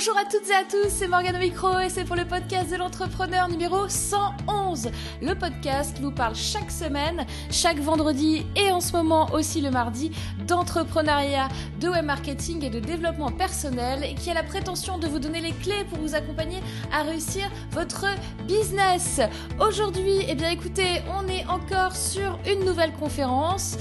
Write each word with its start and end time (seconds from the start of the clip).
Bonjour 0.00 0.16
à 0.16 0.24
toutes 0.24 0.48
et 0.48 0.54
à 0.54 0.64
tous, 0.64 0.88
c'est 0.88 1.08
Morgane 1.08 1.38
Micro 1.38 1.78
et 1.78 1.90
c'est 1.90 2.04
pour 2.04 2.16
le 2.16 2.24
podcast 2.24 2.70
de 2.70 2.76
l'entrepreneur 2.76 3.50
numéro 3.50 3.86
111. 3.86 4.88
Le 5.20 5.34
podcast 5.34 5.94
qui 5.94 6.00
vous 6.00 6.10
parle 6.10 6.34
chaque 6.34 6.70
semaine, 6.70 7.26
chaque 7.50 7.78
vendredi 7.80 8.46
et 8.56 8.72
en 8.72 8.80
ce 8.80 8.92
moment 8.92 9.28
aussi 9.34 9.60
le 9.60 9.70
mardi 9.70 10.10
d'entrepreneuriat, 10.46 11.48
de 11.80 11.90
web 11.90 12.06
marketing 12.06 12.64
et 12.64 12.70
de 12.70 12.80
développement 12.80 13.30
personnel 13.30 14.02
et 14.02 14.14
qui 14.14 14.30
a 14.30 14.34
la 14.34 14.42
prétention 14.42 14.96
de 14.96 15.06
vous 15.06 15.18
donner 15.18 15.42
les 15.42 15.52
clés 15.52 15.84
pour 15.90 15.98
vous 15.98 16.14
accompagner 16.14 16.60
à 16.90 17.02
réussir 17.02 17.50
votre 17.72 18.06
business. 18.48 19.20
Aujourd'hui, 19.60 20.24
eh 20.26 20.34
bien 20.34 20.48
écoutez, 20.48 21.02
on 21.14 21.28
est 21.28 21.44
encore 21.44 21.94
sur 21.94 22.38
une 22.50 22.64
nouvelle 22.64 22.94
conférence. 22.94 23.76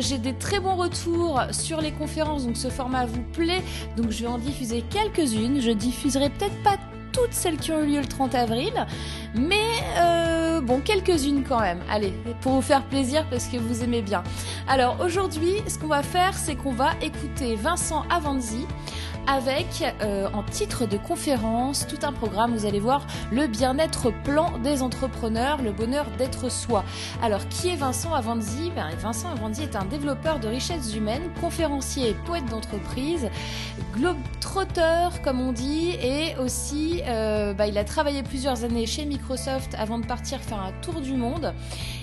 J'ai 0.00 0.18
des 0.18 0.34
très 0.34 0.60
bons 0.60 0.76
retours 0.76 1.40
sur 1.52 1.80
les 1.80 1.92
conférences, 1.92 2.44
donc 2.44 2.58
ce 2.58 2.68
format 2.68 3.06
vous 3.06 3.22
plaît, 3.32 3.62
donc 3.96 4.10
je 4.10 4.24
vais 4.24 4.28
en 4.28 4.36
diffuser 4.38 4.84
quelques-unes. 4.90 5.53
Je 5.60 5.70
diffuserai 5.70 6.30
peut-être 6.30 6.62
pas 6.62 6.76
toutes 7.14 7.32
celles 7.32 7.56
qui 7.56 7.72
ont 7.72 7.82
eu 7.82 7.86
lieu 7.86 8.00
le 8.00 8.06
30 8.06 8.34
avril, 8.34 8.72
mais 9.34 9.70
euh, 9.98 10.60
bon, 10.60 10.80
quelques-unes 10.80 11.44
quand 11.48 11.60
même. 11.60 11.78
Allez, 11.88 12.12
pour 12.40 12.52
vous 12.52 12.62
faire 12.62 12.84
plaisir 12.84 13.24
parce 13.30 13.46
que 13.46 13.56
vous 13.56 13.84
aimez 13.84 14.02
bien. 14.02 14.22
Alors 14.66 15.00
aujourd'hui, 15.00 15.54
ce 15.68 15.78
qu'on 15.78 15.86
va 15.86 16.02
faire, 16.02 16.34
c'est 16.34 16.56
qu'on 16.56 16.72
va 16.72 16.90
écouter 17.00 17.54
Vincent 17.54 18.04
Avanzi 18.10 18.66
avec 19.26 19.84
euh, 20.02 20.28
en 20.32 20.42
titre 20.42 20.86
de 20.86 20.96
conférence 20.96 21.86
tout 21.86 21.98
un 22.02 22.12
programme, 22.12 22.54
vous 22.54 22.66
allez 22.66 22.80
voir, 22.80 23.06
le 23.32 23.46
bien-être 23.46 24.10
plan 24.22 24.58
des 24.58 24.82
entrepreneurs, 24.82 25.62
le 25.62 25.72
bonheur 25.72 26.06
d'être 26.18 26.50
soi. 26.50 26.84
Alors 27.22 27.48
qui 27.48 27.68
est 27.68 27.76
Vincent 27.76 28.12
Avanzi? 28.12 28.70
Ben, 28.74 28.90
Vincent 29.00 29.30
Avanzi 29.30 29.62
est 29.62 29.76
un 29.76 29.84
développeur 29.84 30.40
de 30.40 30.48
richesses 30.48 30.94
humaines, 30.94 31.22
conférencier 31.40 32.16
poète 32.26 32.46
d'entreprise, 32.46 33.28
globe-trotteur 33.94 35.22
comme 35.22 35.40
on 35.40 35.52
dit, 35.52 35.96
et 36.02 36.36
aussi 36.38 37.02
euh, 37.06 37.54
ben, 37.54 37.66
il 37.66 37.78
a 37.78 37.84
travaillé 37.84 38.22
plusieurs 38.22 38.64
années 38.64 38.86
chez 38.86 39.04
Microsoft 39.04 39.74
avant 39.78 39.98
de 39.98 40.06
partir 40.06 40.40
faire 40.40 40.60
un 40.60 40.72
tour 40.82 41.00
du 41.00 41.14
monde. 41.14 41.52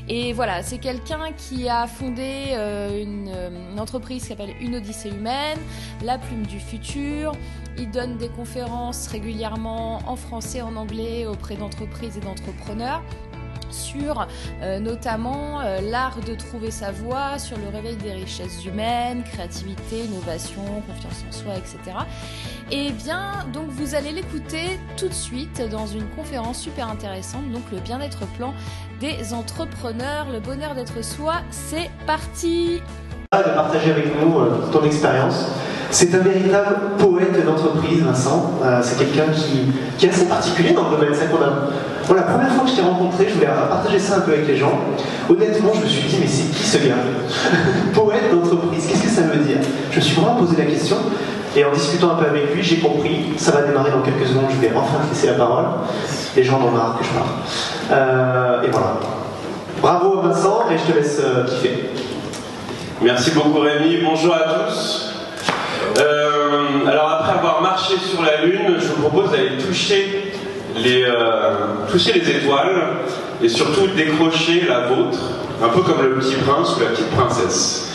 Et 0.07 0.33
voilà, 0.33 0.63
c'est 0.63 0.77
quelqu'un 0.77 1.31
qui 1.37 1.69
a 1.69 1.87
fondé 1.87 2.47
euh, 2.51 3.01
une, 3.01 3.31
une 3.71 3.79
entreprise 3.79 4.23
qui 4.23 4.29
s'appelle 4.29 4.53
Une 4.59 4.75
Odyssée 4.75 5.09
Humaine, 5.09 5.59
La 6.03 6.17
Plume 6.17 6.45
du 6.45 6.59
Futur, 6.59 7.33
il 7.77 7.89
donne 7.89 8.17
des 8.17 8.29
conférences 8.29 9.07
régulièrement 9.07 9.99
en 10.07 10.15
français, 10.15 10.61
en 10.61 10.75
anglais 10.75 11.25
auprès 11.25 11.55
d'entreprises 11.55 12.17
et 12.17 12.21
d'entrepreneurs 12.21 13.01
sur 13.71 14.27
euh, 14.61 14.79
notamment 14.79 15.61
euh, 15.61 15.81
l'art 15.81 16.19
de 16.21 16.35
trouver 16.35 16.71
sa 16.71 16.91
voie, 16.91 17.39
sur 17.39 17.57
le 17.57 17.67
réveil 17.67 17.95
des 17.95 18.11
richesses 18.11 18.65
humaines, 18.65 19.23
créativité, 19.23 20.05
innovation, 20.05 20.63
confiance 20.87 21.25
en 21.27 21.31
soi, 21.31 21.53
etc. 21.57 21.97
Et 22.71 22.91
bien, 22.91 23.45
donc 23.53 23.67
vous 23.69 23.95
allez 23.95 24.11
l'écouter 24.11 24.79
tout 24.97 25.07
de 25.07 25.13
suite 25.13 25.61
dans 25.69 25.87
une 25.87 26.07
conférence 26.09 26.59
super 26.59 26.89
intéressante, 26.89 27.49
donc 27.51 27.63
le 27.71 27.79
bien-être 27.79 28.25
plan 28.37 28.53
des 28.99 29.33
entrepreneurs, 29.33 30.29
le 30.31 30.39
bonheur 30.39 30.75
d'être 30.75 31.03
soi, 31.03 31.41
c'est 31.49 31.89
parti 32.05 32.81
de 33.33 33.55
partager 33.55 33.91
avec 33.91 34.07
nous 34.21 34.39
euh, 34.39 34.49
ton 34.73 34.83
expérience. 34.83 35.45
C'est 35.89 36.13
un 36.13 36.17
véritable 36.17 36.75
poète 36.97 37.45
d'entreprise, 37.45 38.03
Vincent. 38.03 38.59
Euh, 38.61 38.81
c'est 38.83 38.97
quelqu'un 38.97 39.31
qui, 39.31 39.71
qui, 39.97 40.05
est 40.05 40.09
assez 40.09 40.25
particulier 40.25 40.73
dans 40.73 40.89
le 40.89 40.97
domaine. 40.97 41.13
C'est 41.13 41.27
a... 41.27 42.13
la 42.13 42.21
première 42.23 42.51
fois 42.51 42.65
que 42.65 42.69
je 42.69 42.75
t'ai 42.75 42.81
rencontré, 42.81 43.27
je 43.29 43.35
voulais 43.35 43.47
partager 43.47 43.99
ça 43.99 44.17
un 44.17 44.19
peu 44.19 44.33
avec 44.33 44.47
les 44.49 44.57
gens. 44.57 44.77
Honnêtement, 45.29 45.71
je 45.73 45.79
me 45.79 45.87
suis 45.87 46.09
dit, 46.09 46.17
mais 46.19 46.27
c'est 46.27 46.51
qui 46.51 46.61
ce 46.61 46.77
gars 46.79 46.95
Poète 47.93 48.33
d'entreprise, 48.33 48.85
qu'est-ce 48.85 49.03
que 49.03 49.09
ça 49.09 49.21
veut 49.21 49.45
dire 49.45 49.59
Je 49.91 49.95
me 49.95 50.01
suis 50.01 50.19
vraiment 50.19 50.35
posé 50.35 50.57
la 50.57 50.65
question. 50.65 50.97
Et 51.55 51.63
en 51.63 51.71
discutant 51.71 52.11
un 52.11 52.15
peu 52.15 52.25
avec 52.25 52.53
lui, 52.53 52.61
j'ai 52.61 52.79
compris. 52.79 53.27
Ça 53.37 53.51
va 53.51 53.61
démarrer 53.61 53.91
dans 53.91 54.01
quelques 54.01 54.27
secondes, 54.27 54.49
je 54.49 54.59
vais 54.59 54.73
enfin 54.75 54.97
laisser 55.09 55.27
la 55.27 55.35
parole. 55.35 55.67
Les 56.35 56.43
gens 56.43 56.59
en 56.59 56.69
marre 56.69 56.97
que 56.99 57.05
je 57.05 57.11
parle. 57.11 57.29
Euh, 57.91 58.63
et 58.63 58.69
voilà. 58.71 58.99
Bravo 59.81 60.19
Vincent, 60.19 60.63
et 60.69 60.77
je 60.77 60.91
te 60.91 60.97
laisse 60.97 61.21
kiffer. 61.47 62.00
Merci 63.03 63.31
beaucoup 63.31 63.61
Rémi, 63.61 63.97
bonjour 64.03 64.35
à 64.35 64.43
tous. 64.43 65.11
Euh, 65.97 66.85
alors 66.87 67.09
après 67.09 67.31
avoir 67.39 67.59
marché 67.59 67.95
sur 67.97 68.21
la 68.21 68.45
Lune, 68.45 68.77
je 68.77 68.85
vous 68.89 69.09
propose 69.09 69.31
d'aller 69.31 69.57
toucher 69.57 70.33
les, 70.77 71.05
euh, 71.05 71.87
toucher 71.91 72.13
les 72.13 72.29
étoiles 72.29 72.97
et 73.41 73.49
surtout 73.49 73.87
décrocher 73.87 74.67
la 74.69 74.81
vôtre, 74.81 75.17
un 75.63 75.69
peu 75.69 75.81
comme 75.81 76.03
le 76.03 76.19
petit 76.19 76.35
prince 76.45 76.77
ou 76.77 76.81
la 76.81 76.89
petite 76.89 77.09
princesse. 77.09 77.91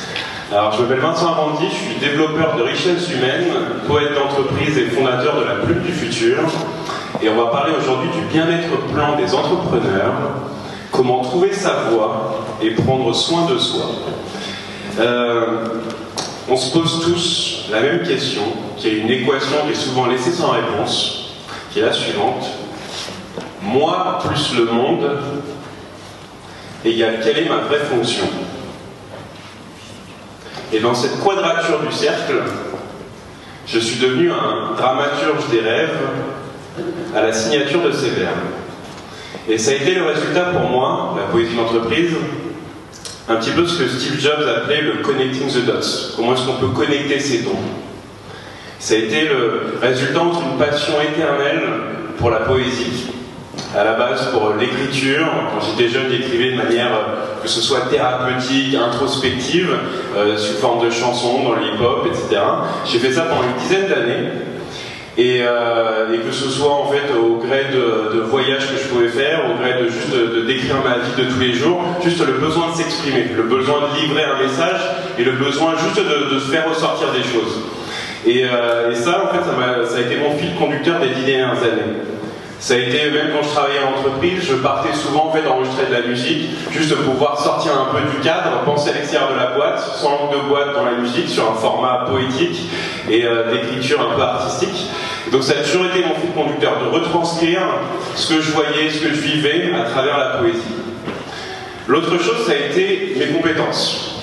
Alors 0.50 0.72
je 0.72 0.82
m'appelle 0.82 0.98
Vincent 0.98 1.28
Arandi, 1.28 1.66
je 1.70 1.74
suis 1.74 2.00
développeur 2.00 2.56
de 2.56 2.62
richesses 2.62 3.08
humaines, 3.08 3.52
poète 3.86 4.12
d'entreprise 4.12 4.76
et 4.76 4.86
fondateur 4.86 5.38
de 5.38 5.44
la 5.44 5.54
Plume 5.64 5.82
du 5.82 5.92
futur. 5.92 6.38
Et 7.22 7.28
on 7.28 7.36
va 7.36 7.52
parler 7.52 7.74
aujourd'hui 7.80 8.10
du 8.10 8.26
bien-être 8.26 8.76
plan 8.92 9.14
des 9.16 9.32
entrepreneurs, 9.32 10.14
comment 10.90 11.20
trouver 11.20 11.52
sa 11.52 11.74
voie 11.90 12.40
et 12.60 12.70
prendre 12.70 13.14
soin 13.14 13.46
de 13.46 13.56
soi. 13.56 13.84
Euh, 14.98 15.46
on 16.48 16.56
se 16.56 16.72
pose 16.72 17.02
tous 17.04 17.68
la 17.70 17.80
même 17.80 18.02
question, 18.02 18.42
qui 18.78 18.88
est 18.88 18.98
une 18.98 19.10
équation 19.10 19.56
qui 19.66 19.72
est 19.72 19.74
souvent 19.74 20.06
laissée 20.06 20.32
sans 20.32 20.52
réponse, 20.52 21.34
qui 21.70 21.80
est 21.80 21.82
la 21.82 21.92
suivante. 21.92 22.46
Moi 23.62 24.20
plus 24.24 24.56
le 24.56 24.66
monde 24.66 25.10
égale 26.84 27.20
quelle 27.22 27.38
est 27.38 27.48
ma 27.48 27.56
vraie 27.56 27.80
fonction? 27.80 28.26
Et 30.72 30.78
dans 30.78 30.94
cette 30.94 31.20
quadrature 31.22 31.80
du 31.80 31.92
cercle, 31.92 32.42
je 33.66 33.78
suis 33.78 33.98
devenu 33.98 34.30
un 34.30 34.74
dramaturge 34.76 35.48
des 35.50 35.60
rêves 35.60 35.98
à 37.14 37.22
la 37.22 37.32
signature 37.32 37.82
de 37.82 37.92
ces 37.92 38.10
vers. 38.10 38.34
Et 39.48 39.58
ça 39.58 39.72
a 39.72 39.74
été 39.74 39.94
le 39.94 40.04
résultat 40.04 40.44
pour 40.46 40.68
moi, 40.70 41.14
la 41.16 41.24
poésie 41.24 41.54
d'entreprise, 41.54 42.12
un 43.28 43.36
petit 43.36 43.50
peu 43.50 43.66
ce 43.66 43.82
que 43.82 43.88
Steve 43.88 44.20
Jobs 44.20 44.46
appelait 44.48 44.82
le 44.82 45.02
connecting 45.02 45.48
the 45.48 45.66
dots. 45.66 46.14
Comment 46.14 46.34
est-ce 46.34 46.46
qu'on 46.46 46.54
peut 46.54 46.68
connecter 46.68 47.18
ces 47.18 47.38
dons 47.42 47.58
Ça 48.78 48.94
a 48.94 48.98
été 48.98 49.28
le 49.28 49.78
résultat 49.82 50.20
d'une 50.20 50.58
passion 50.58 50.94
éternelle 51.00 51.62
pour 52.18 52.30
la 52.30 52.40
poésie. 52.40 53.10
À 53.76 53.84
la 53.84 53.94
base 53.94 54.30
pour 54.30 54.52
l'écriture, 54.58 55.26
quand 55.52 55.66
j'étais 55.66 55.90
jeune, 55.90 56.04
j'écrivais 56.10 56.52
de 56.52 56.56
manière 56.56 56.94
euh, 56.94 57.42
que 57.42 57.48
ce 57.48 57.60
soit 57.60 57.80
thérapeutique, 57.90 58.74
introspective, 58.74 59.70
euh, 60.16 60.36
sous 60.36 60.54
forme 60.54 60.84
de 60.84 60.90
chansons, 60.90 61.42
dans 61.42 61.54
le 61.54 61.62
hip-hop, 61.62 62.06
etc. 62.06 62.40
J'ai 62.84 62.98
fait 62.98 63.12
ça 63.12 63.22
pendant 63.22 63.42
une 63.42 63.56
dizaine 63.58 63.88
d'années. 63.88 64.28
Euh, 65.18 66.12
et, 66.12 66.18
que 66.18 66.32
ce 66.32 66.50
soit 66.50 66.72
en 66.72 66.88
fait 66.88 67.10
au 67.18 67.36
gré 67.36 67.66
de, 67.72 68.20
voyages 68.20 68.70
que 68.70 68.76
je 68.76 68.88
pouvais 68.88 69.08
faire, 69.08 69.44
au 69.50 69.58
gré 69.58 69.82
de 69.82 69.88
juste 69.88 70.12
de, 70.12 70.42
décrire 70.42 70.76
ma 70.84 70.98
vie 70.98 71.24
de 71.24 71.32
tous 71.32 71.40
les 71.40 71.54
jours, 71.54 71.80
juste 72.04 72.24
le 72.24 72.34
besoin 72.34 72.70
de 72.72 72.76
s'exprimer, 72.76 73.30
le 73.34 73.44
besoin 73.44 73.76
de 73.80 74.00
livrer 74.00 74.24
un 74.24 74.42
message 74.42 74.80
et 75.18 75.24
le 75.24 75.32
besoin 75.32 75.72
juste 75.78 76.06
de, 76.06 76.38
se 76.38 76.50
faire 76.50 76.68
ressortir 76.68 77.08
des 77.12 77.22
choses. 77.22 77.62
Et, 78.26 78.44
euh, 78.44 78.94
ça, 78.94 79.24
en 79.24 79.34
fait, 79.34 79.42
ça, 79.44 79.96
a 79.96 80.00
été 80.00 80.16
mon 80.16 80.36
fil 80.36 80.54
conducteur 80.56 81.00
des 81.00 81.08
dix 81.08 81.24
dernières 81.24 81.62
années. 81.62 81.96
Ça 82.58 82.74
a 82.74 82.78
été, 82.78 83.10
même 83.10 83.28
quand 83.34 83.42
je 83.42 83.50
travaillais 83.50 83.80
en 83.80 83.98
entreprise, 83.98 84.42
je 84.42 84.54
partais 84.54 84.94
souvent 84.94 85.28
en 85.28 85.32
fait 85.32 85.42
d'enregistrer 85.42 85.86
de 85.86 85.92
la 85.92 86.06
musique, 86.06 86.48
juste 86.70 86.94
pour 86.94 87.12
pouvoir 87.12 87.38
sortir 87.38 87.72
un 87.72 87.94
peu 87.94 88.00
du 88.10 88.22
cadre, 88.22 88.62
penser 88.64 88.90
à 88.90 88.92
l'extérieur 88.94 89.30
de 89.30 89.36
la 89.36 89.54
boîte, 89.54 89.78
sans 89.78 90.10
langue 90.10 90.32
de 90.32 90.48
boîte 90.48 90.74
dans 90.74 90.84
la 90.84 90.92
musique, 90.92 91.28
sur 91.28 91.50
un 91.50 91.54
format 91.54 92.06
poétique 92.06 92.70
et 93.10 93.26
euh, 93.26 93.52
d'écriture 93.52 94.00
un 94.00 94.16
peu 94.16 94.22
artistique. 94.22 94.88
Donc 95.30 95.42
ça 95.42 95.52
a 95.52 95.62
toujours 95.62 95.86
été 95.86 96.04
mon 96.04 96.14
fil 96.14 96.30
conducteur, 96.34 96.78
de 96.84 96.88
retranscrire 96.88 97.60
ce 98.14 98.34
que 98.34 98.40
je 98.40 98.52
voyais, 98.52 98.90
ce 98.90 99.00
que 99.00 99.08
je 99.08 99.20
vivais 99.20 99.72
à 99.74 99.90
travers 99.90 100.18
la 100.18 100.26
poésie. 100.38 100.60
L'autre 101.88 102.18
chose, 102.18 102.46
ça 102.46 102.52
a 102.52 102.70
été 102.70 103.16
mes 103.18 103.26
compétences. 103.26 104.22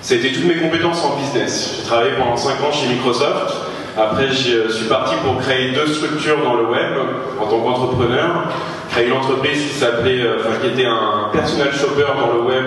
Ça 0.00 0.14
a 0.14 0.16
été 0.16 0.32
toutes 0.32 0.44
mes 0.44 0.56
compétences 0.56 1.04
en 1.04 1.16
business. 1.16 1.76
J'ai 1.78 1.86
travaillé 1.86 2.12
pendant 2.18 2.36
5 2.36 2.60
ans 2.62 2.72
chez 2.72 2.88
Microsoft. 2.88 3.54
Après, 3.96 4.28
je 4.28 4.72
suis 4.72 4.86
parti 4.86 5.14
pour 5.24 5.38
créer 5.38 5.72
deux 5.72 5.86
structures 5.86 6.42
dans 6.42 6.54
le 6.54 6.64
web 6.64 6.92
en 7.40 7.46
tant 7.46 7.60
qu'entrepreneur. 7.60 8.48
Créer 8.92 9.06
une 9.06 9.14
entreprise 9.14 9.68
qui 9.68 9.78
s'appelait, 9.78 10.20
euh, 10.20 10.36
enfin, 10.38 10.58
qui 10.60 10.66
était 10.66 10.86
un 10.86 11.30
personal 11.32 11.72
shopper 11.72 12.04
dans 12.20 12.34
le 12.34 12.42
web, 12.42 12.64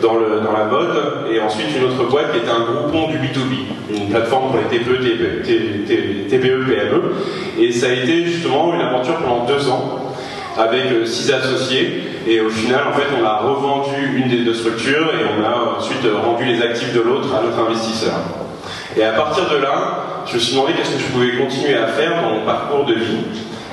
dans, 0.00 0.14
le, 0.14 0.40
dans 0.40 0.52
la 0.52 0.64
mode, 0.64 1.28
et 1.30 1.38
ensuite 1.38 1.66
une 1.76 1.84
autre 1.84 2.08
boîte 2.08 2.32
qui 2.32 2.38
était 2.38 2.50
un 2.50 2.64
groupon 2.64 3.08
du 3.08 3.18
B2B, 3.18 3.94
une 3.94 4.08
plateforme 4.08 4.52
pour 4.52 4.58
les 4.58 4.78
TPE, 4.78 5.42
TPE, 6.30 6.64
PME. 6.64 7.12
Et 7.58 7.72
ça 7.72 7.88
a 7.88 7.90
été 7.90 8.24
justement 8.24 8.72
une 8.74 8.80
aventure 8.80 9.16
pendant 9.16 9.44
deux 9.44 9.68
ans 9.68 10.14
avec 10.56 10.90
euh, 10.92 11.04
six 11.04 11.30
associés. 11.30 12.04
Et 12.26 12.40
au 12.40 12.48
final, 12.48 12.84
en 12.88 12.94
fait, 12.94 13.08
on 13.20 13.22
a 13.22 13.36
revendu 13.36 14.16
une 14.16 14.28
des 14.28 14.44
deux 14.44 14.54
structures 14.54 15.12
et 15.12 15.24
on 15.38 15.44
a 15.44 15.76
ensuite 15.78 16.06
rendu 16.24 16.46
les 16.46 16.62
actifs 16.62 16.94
de 16.94 17.02
l'autre 17.02 17.28
à 17.34 17.42
notre 17.42 17.58
investisseur. 17.58 18.14
Et 18.96 19.04
à 19.04 19.12
partir 19.12 19.50
de 19.50 19.56
là, 19.58 20.24
je 20.26 20.36
me 20.36 20.38
suis 20.38 20.54
demandé 20.54 20.72
qu'est-ce 20.72 20.92
que 20.92 21.00
je 21.00 21.12
pouvais 21.12 21.36
continuer 21.36 21.74
à 21.74 21.86
faire 21.88 22.22
dans 22.22 22.30
mon 22.30 22.46
parcours 22.46 22.86
de 22.86 22.94
vie. 22.94 23.18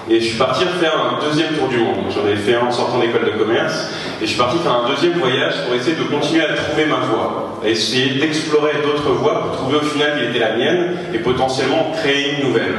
Et 0.10 0.20
je 0.20 0.26
suis 0.26 0.38
parti 0.38 0.66
faire 0.82 0.94
un 1.00 1.26
deuxième 1.26 1.54
tour 1.54 1.70
du 1.70 1.78
monde. 1.78 2.12
J'en 2.14 2.28
ai 2.28 2.36
fait 2.36 2.56
un 2.56 2.68
en 2.68 2.72
sortant 2.72 3.00
d'école 3.00 3.26
de 3.26 3.38
commerce. 3.42 3.90
Et 4.22 4.26
je 4.26 4.32
suis 4.32 4.38
parti 4.38 4.58
faire 4.58 4.84
un 4.84 4.90
deuxième 4.90 5.14
voyage 5.14 5.54
pour 5.66 5.76
essayer 5.76 5.96
de 5.96 6.04
continuer 6.04 6.44
à 6.44 6.54
trouver 6.54 6.86
ma 6.86 6.98
voie. 6.98 7.60
À 7.64 7.70
essayer 7.70 8.20
d'explorer 8.20 8.74
d'autres 8.84 9.12
voies 9.12 9.42
pour 9.42 9.58
trouver 9.58 9.78
au 9.78 9.82
final 9.82 10.14
quelle 10.18 10.30
était 10.30 10.40
la 10.40 10.58
mienne 10.58 10.98
et 11.14 11.20
potentiellement 11.20 11.92
créer 12.02 12.36
une 12.38 12.50
nouvelle. 12.50 12.76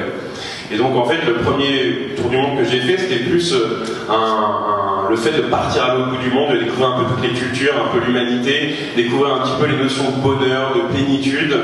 Et 0.70 0.76
donc 0.76 0.96
en 0.96 1.04
fait, 1.04 1.18
le 1.26 1.34
premier 1.34 2.14
tour 2.16 2.28
du 2.28 2.36
monde 2.36 2.58
que 2.58 2.64
j'ai 2.64 2.80
fait, 2.80 2.98
c'était 2.98 3.24
plus 3.24 3.52
euh, 3.52 3.84
le 5.08 5.16
fait 5.16 5.32
de 5.32 5.42
partir 5.42 5.84
à 5.84 5.94
l'autre 5.94 6.10
bout 6.10 6.16
du 6.16 6.30
monde, 6.30 6.52
de 6.52 6.58
découvrir 6.58 6.88
un 6.88 6.98
peu 7.00 7.04
toutes 7.14 7.22
les 7.22 7.38
cultures, 7.38 7.74
un 7.74 7.96
peu 7.96 8.04
l'humanité, 8.04 8.74
découvrir 8.96 9.34
un 9.34 9.38
petit 9.40 9.54
peu 9.60 9.66
les 9.66 9.76
notions 9.76 10.10
de 10.10 10.22
bonheur, 10.22 10.72
de 10.74 10.92
plénitude, 10.92 11.56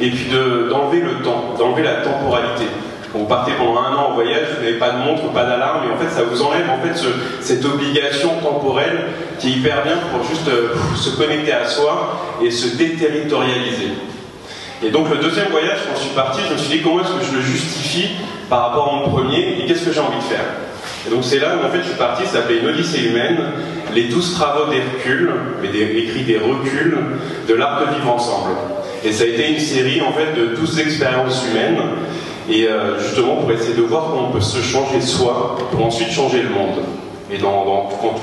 et 0.00 0.10
puis 0.10 0.26
d'enlever 0.30 1.00
le 1.00 1.22
temps, 1.24 1.54
d'enlever 1.58 1.82
la 1.82 1.96
temporalité. 1.96 2.66
Vous 3.12 3.24
partez 3.24 3.52
pendant 3.58 3.80
un 3.80 3.94
an 3.96 4.10
en 4.10 4.14
voyage, 4.14 4.46
vous 4.56 4.64
n'avez 4.64 4.78
pas 4.78 4.90
de 4.90 4.98
montre, 4.98 5.32
pas 5.32 5.44
d'alarme, 5.44 5.88
et 5.88 5.92
en 5.92 5.96
fait 5.96 6.14
ça 6.14 6.22
vous 6.22 6.42
enlève 6.42 6.70
en 6.70 6.78
fait 6.80 6.94
cette 7.40 7.64
obligation 7.64 8.30
temporelle 8.40 9.06
qui 9.38 9.48
est 9.48 9.50
hyper 9.56 9.82
bien 9.82 9.96
pour 10.12 10.22
juste 10.22 10.48
euh, 10.48 10.74
se 10.94 11.10
connecter 11.16 11.52
à 11.52 11.66
soi 11.66 12.20
et 12.42 12.50
se 12.50 12.76
déterritorialiser. 12.76 13.88
Et 14.82 14.90
donc 14.90 15.10
le 15.10 15.16
deuxième 15.16 15.48
voyage, 15.48 15.78
quand 15.88 15.96
je 15.96 16.02
suis 16.04 16.14
parti, 16.14 16.40
je 16.48 16.52
me 16.52 16.58
suis 16.58 16.78
dit 16.78 16.82
comment 16.82 17.00
est-ce 17.00 17.12
que 17.12 17.32
je 17.32 17.36
le 17.36 17.42
justifie 17.42 18.10
par 18.48 18.68
rapport 18.68 18.94
à 18.94 19.06
mon 19.06 19.10
premier 19.10 19.58
et 19.58 19.66
qu'est-ce 19.66 19.84
que 19.84 19.92
j'ai 19.92 20.00
envie 20.00 20.18
de 20.18 20.22
faire? 20.22 20.44
Et 21.06 21.10
donc 21.10 21.24
c'est 21.24 21.38
là 21.38 21.56
où 21.56 21.66
en 21.66 21.70
fait 21.70 21.78
je 21.82 21.88
suis 21.88 21.98
parti, 21.98 22.24
ça 22.26 22.34
s'appelait 22.34 22.58
Une 22.58 22.68
Odyssée 22.68 23.06
humaine, 23.06 23.38
les 23.94 24.04
douze 24.04 24.34
travaux 24.34 24.70
d'Hercule, 24.70 25.32
mais 25.60 25.68
des, 25.68 25.82
écrit 25.82 26.22
des 26.22 26.38
reculs 26.38 26.98
de 27.48 27.54
l'art 27.54 27.80
de 27.80 27.94
vivre 27.94 28.12
ensemble. 28.12 28.52
Et 29.04 29.12
ça 29.12 29.24
a 29.24 29.26
été 29.26 29.50
une 29.50 29.58
série 29.58 30.00
en 30.00 30.12
fait 30.12 30.38
de 30.38 30.54
12 30.54 30.78
expériences 30.80 31.44
humaines, 31.50 31.80
et 32.50 32.66
euh, 32.66 32.98
justement 32.98 33.36
pour 33.36 33.50
essayer 33.52 33.74
de 33.74 33.82
voir 33.82 34.06
comment 34.10 34.28
on 34.28 34.32
peut 34.32 34.40
se 34.40 34.60
changer 34.60 35.00
soi 35.00 35.56
pour 35.70 35.86
ensuite 35.86 36.10
changer 36.10 36.42
le 36.42 36.48
monde. 36.50 36.82
Et 37.32 37.38
quand 37.38 37.64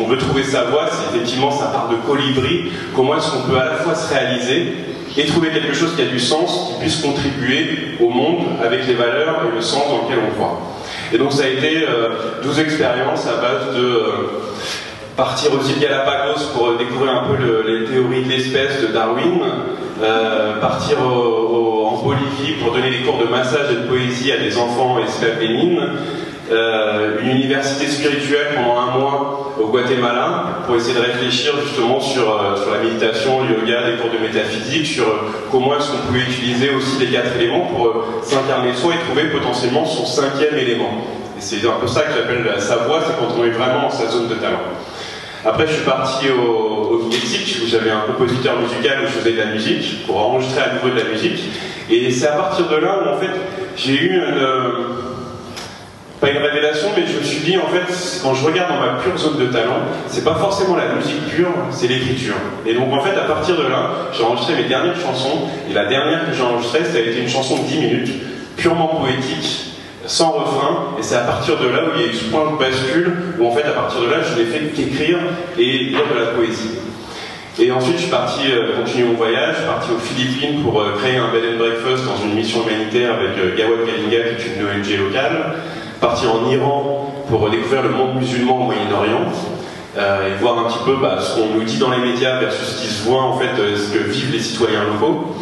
on 0.02 0.08
veut 0.08 0.18
trouver 0.18 0.44
sa 0.44 0.66
voie, 0.66 0.90
c'est 0.92 1.16
effectivement 1.16 1.50
sa 1.50 1.68
part 1.68 1.88
de 1.90 1.96
colibri, 1.96 2.72
comment 2.94 3.16
est-ce 3.16 3.32
qu'on 3.32 3.50
peut 3.50 3.58
à 3.58 3.66
la 3.66 3.76
fois 3.76 3.96
se 3.96 4.14
réaliser 4.14 4.74
et 5.16 5.26
trouver 5.26 5.50
quelque 5.50 5.74
chose 5.74 5.96
qui 5.96 6.02
a 6.02 6.06
du 6.06 6.20
sens, 6.20 6.74
qui 6.74 6.82
puisse 6.82 7.02
contribuer 7.02 7.96
au 8.02 8.10
monde 8.10 8.44
avec 8.62 8.86
les 8.86 8.96
valeurs 8.96 9.44
et 9.50 9.56
le 9.56 9.62
sens 9.62 9.84
dans 9.90 10.04
lequel 10.04 10.20
on 10.30 10.36
croit. 10.36 10.60
Et 11.14 11.18
donc 11.18 11.32
ça 11.32 11.44
a 11.44 11.48
été 11.48 11.86
12 12.44 12.60
euh, 12.60 12.64
expériences 12.64 13.26
à 13.28 13.42
base 13.42 13.76
de 13.76 13.82
euh, 13.82 14.12
partir 15.18 15.52
aux 15.52 15.68
îles 15.68 15.80
Galapagos 15.80 16.54
pour 16.54 16.78
découvrir 16.78 17.12
un 17.14 17.28
peu 17.28 17.36
les 17.68 17.86
théories 17.86 18.24
de 18.24 18.30
l'espèce 18.30 18.82
de 18.82 18.88
Darwin, 18.88 19.42
euh, 20.02 20.60
partir 20.62 21.00
en 21.02 21.98
Bolivie 22.04 22.54
pour 22.62 22.72
donner 22.72 22.92
des 22.92 23.00
cours 23.00 23.18
de 23.18 23.26
massage 23.26 23.72
et 23.72 23.76
de 23.76 23.88
poésie 23.88 24.32
à 24.32 24.38
des 24.38 24.58
enfants 24.58 25.00
esclaves 25.00 25.42
euh, 26.50 27.20
une 27.22 27.32
université 27.32 27.88
spirituelle 27.88 28.56
pendant 28.56 28.80
un 28.80 28.98
mois 28.98 29.54
au 29.60 29.68
Guatemala 29.68 30.62
pour 30.66 30.78
essayer 30.78 30.94
de 30.94 31.02
réfléchir 31.02 31.52
justement 31.62 32.00
sur, 32.00 32.24
euh, 32.24 32.56
la 32.72 32.88
méditation, 32.88 33.44
le 33.44 33.56
yoga, 33.56 33.92
des 33.92 33.98
cours 33.98 34.10
de 34.10 34.18
métaphysique, 34.18 34.86
sur 34.86 35.10
euh, 35.10 35.30
comment 35.52 35.76
est-ce 35.76 35.92
qu'on 35.92 36.08
pouvait 36.08 36.22
utiliser 36.22 36.70
aussi 36.70 37.00
les 37.00 37.08
quatre 37.08 37.36
éléments 37.36 37.66
pour 37.66 38.06
s'incarner 38.24 38.74
soi 38.76 38.94
et 38.94 39.06
trouver 39.06 39.30
potentiellement 39.30 39.86
son 39.86 40.06
cinquième 40.06 40.58
élément. 40.58 40.92
Et 41.38 41.42
c'est 41.42 41.68
un 41.68 41.82
peu 41.82 41.88
ça 41.88 42.04
que 42.04 42.14
j'appelle 42.16 42.50
sa 42.60 42.78
voix, 42.78 43.02
c'est 43.06 43.20
quand 43.20 43.34
on 43.38 43.44
est 43.44 43.50
vraiment 43.50 43.82
dans 43.82 43.92
sa 43.92 44.08
zone 44.08 44.30
de 44.30 44.36
talent. 44.36 44.62
Après, 45.48 45.66
je 45.66 45.72
suis 45.76 45.86
parti 45.86 46.26
au, 46.30 46.42
au 46.42 47.04
Mexique 47.04 47.60
où 47.64 47.68
j'avais 47.68 47.90
un 47.90 48.02
compositeur 48.02 48.60
musical 48.60 48.98
où 49.02 49.08
je 49.08 49.14
faisais 49.14 49.32
de 49.32 49.38
la 49.38 49.46
musique 49.46 50.06
pour 50.06 50.18
enregistrer 50.18 50.62
à 50.62 50.74
nouveau 50.74 50.90
de 50.90 51.00
la 51.00 51.06
musique. 51.06 51.42
Et 51.90 52.12
c'est 52.12 52.28
à 52.28 52.34
partir 52.34 52.68
de 52.68 52.76
là 52.76 53.00
où 53.00 53.16
en 53.16 53.18
fait 53.18 53.32
j'ai 53.78 53.94
eu 53.94 54.16
une 54.18 55.08
pas 56.20 56.32
une 56.32 56.38
révélation, 56.38 56.90
mais 56.98 57.04
je 57.06 57.20
me 57.20 57.24
suis 57.24 57.42
dit, 57.42 57.58
en 57.58 57.68
fait, 57.68 57.94
quand 58.24 58.34
je 58.34 58.44
regarde 58.44 58.74
dans 58.74 58.80
ma 58.80 59.00
pure 59.00 59.16
zone 59.18 59.38
de 59.38 59.46
talent, 59.46 59.78
c'est 60.08 60.24
pas 60.24 60.34
forcément 60.34 60.76
la 60.76 60.96
musique 60.96 61.28
pure, 61.28 61.54
c'est 61.70 61.88
l'écriture. 61.88 62.34
Et 62.66 62.74
donc, 62.74 62.92
en 62.92 63.02
fait, 63.02 63.16
à 63.16 63.26
partir 63.26 63.56
de 63.56 63.62
là, 63.62 63.92
j'ai 64.14 64.24
enregistré 64.24 64.56
mes 64.56 64.68
dernières 64.68 65.00
chansons, 65.00 65.48
et 65.70 65.74
la 65.74 65.86
dernière 65.86 66.26
que 66.28 66.36
j'ai 66.36 66.42
enregistrée, 66.42 66.86
ça 66.86 66.98
a 66.98 67.02
été 67.02 67.22
une 67.22 67.30
chanson 67.30 67.58
de 67.58 67.68
10 67.68 67.78
minutes, 67.78 68.12
purement 68.56 68.88
poétique, 68.88 69.67
sans 70.08 70.32
refrain, 70.32 70.96
et 70.98 71.04
c'est 71.04 71.16
à 71.16 71.24
partir 71.24 71.60
de 71.60 71.68
là 71.68 71.84
où 71.84 71.90
il 71.96 72.02
y 72.02 72.06
a 72.06 72.08
eu 72.08 72.14
ce 72.14 72.26
point 72.26 72.52
de 72.52 72.58
bascule, 72.58 73.12
où 73.40 73.48
en 73.48 73.52
fait, 73.52 73.64
à 73.64 73.72
partir 73.72 74.02
de 74.02 74.08
là, 74.08 74.18
je 74.24 74.40
n'ai 74.40 74.46
fait 74.46 74.66
qu'écrire 74.74 75.20
et 75.58 75.64
lire 75.64 76.02
de 76.14 76.20
la 76.20 76.28
poésie. 76.28 76.80
Et 77.60 77.72
ensuite, 77.72 77.96
je 77.96 78.02
suis 78.04 78.12
parti 78.12 78.42
euh, 78.52 78.78
continuer 78.80 79.08
mon 79.08 79.16
voyage, 79.16 79.56
je 79.56 79.58
suis 79.62 79.68
parti 79.68 79.90
aux 79.92 80.00
Philippines 80.00 80.64
pour 80.64 80.80
euh, 80.80 80.94
créer 81.00 81.18
un 81.18 81.30
bed 81.32 81.44
and 81.54 81.58
breakfast 81.58 82.06
dans 82.06 82.18
une 82.24 82.36
mission 82.36 82.60
humanitaire 82.68 83.16
avec 83.16 83.38
euh, 83.38 83.56
Gawad 83.58 83.86
Kalinga, 83.86 84.36
qui 84.38 84.48
est 84.48 84.56
une 84.58 84.66
ONG 84.66 85.08
locale 85.08 85.56
parti 86.00 86.26
en 86.28 86.50
Iran 86.52 87.26
pour 87.28 87.50
découvrir 87.50 87.82
le 87.82 87.90
monde 87.90 88.16
musulman 88.16 88.62
au 88.62 88.64
Moyen-Orient. 88.66 89.32
Euh, 89.98 90.30
et 90.30 90.40
voir 90.40 90.60
un 90.60 90.70
petit 90.70 90.84
peu 90.86 90.96
bah, 91.02 91.18
ce 91.20 91.36
qu'on 91.36 91.56
nous 91.56 91.64
dit 91.64 91.80
dans 91.80 91.90
les 91.90 91.98
médias 91.98 92.40
versus 92.40 92.68
ce 92.68 92.82
qui 92.84 92.88
se 92.88 93.04
voit 93.04 93.24
en 93.24 93.40
fait, 93.40 93.50
ce 93.56 93.92
que 93.92 94.04
vivent 94.04 94.32
les 94.32 94.40
citoyens 94.40 94.84
locaux. 94.84 95.36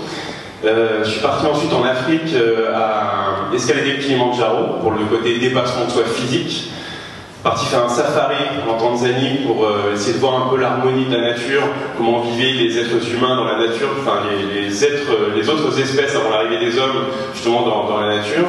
Euh, 0.65 1.03
je 1.03 1.09
suis 1.09 1.21
parti 1.21 1.45
ensuite 1.45 1.71
en 1.73 1.83
Afrique 1.83 2.33
à 2.73 3.53
escalader 3.53 3.93
le 3.93 3.97
Kilimanjaro 3.97 4.79
pour 4.81 4.91
le 4.91 5.05
côté 5.05 5.37
dépassement 5.37 5.85
de 5.85 5.91
soi 5.91 6.03
physique. 6.05 6.71
Parti 7.43 7.67
faire 7.67 7.85
un 7.85 7.89
safari 7.89 8.43
en 8.67 8.73
Tanzanie 8.73 9.41
pour 9.45 9.67
essayer 9.93 10.13
de 10.13 10.17
voir 10.19 10.47
un 10.47 10.49
peu 10.49 10.59
l'harmonie 10.59 11.05
de 11.05 11.15
la 11.15 11.33
nature, 11.33 11.61
comment 11.95 12.21
vivaient 12.21 12.53
les 12.53 12.79
êtres 12.79 13.13
humains 13.13 13.35
dans 13.35 13.43
la 13.43 13.67
nature, 13.67 13.89
enfin 13.99 14.21
les, 14.51 14.83
êtres, 14.83 15.11
les 15.35 15.47
autres 15.47 15.79
espèces 15.79 16.15
avant 16.15 16.31
l'arrivée 16.31 16.57
des 16.57 16.79
hommes 16.79 17.05
justement 17.35 17.61
dans 17.61 17.99
la 17.99 18.15
nature 18.15 18.45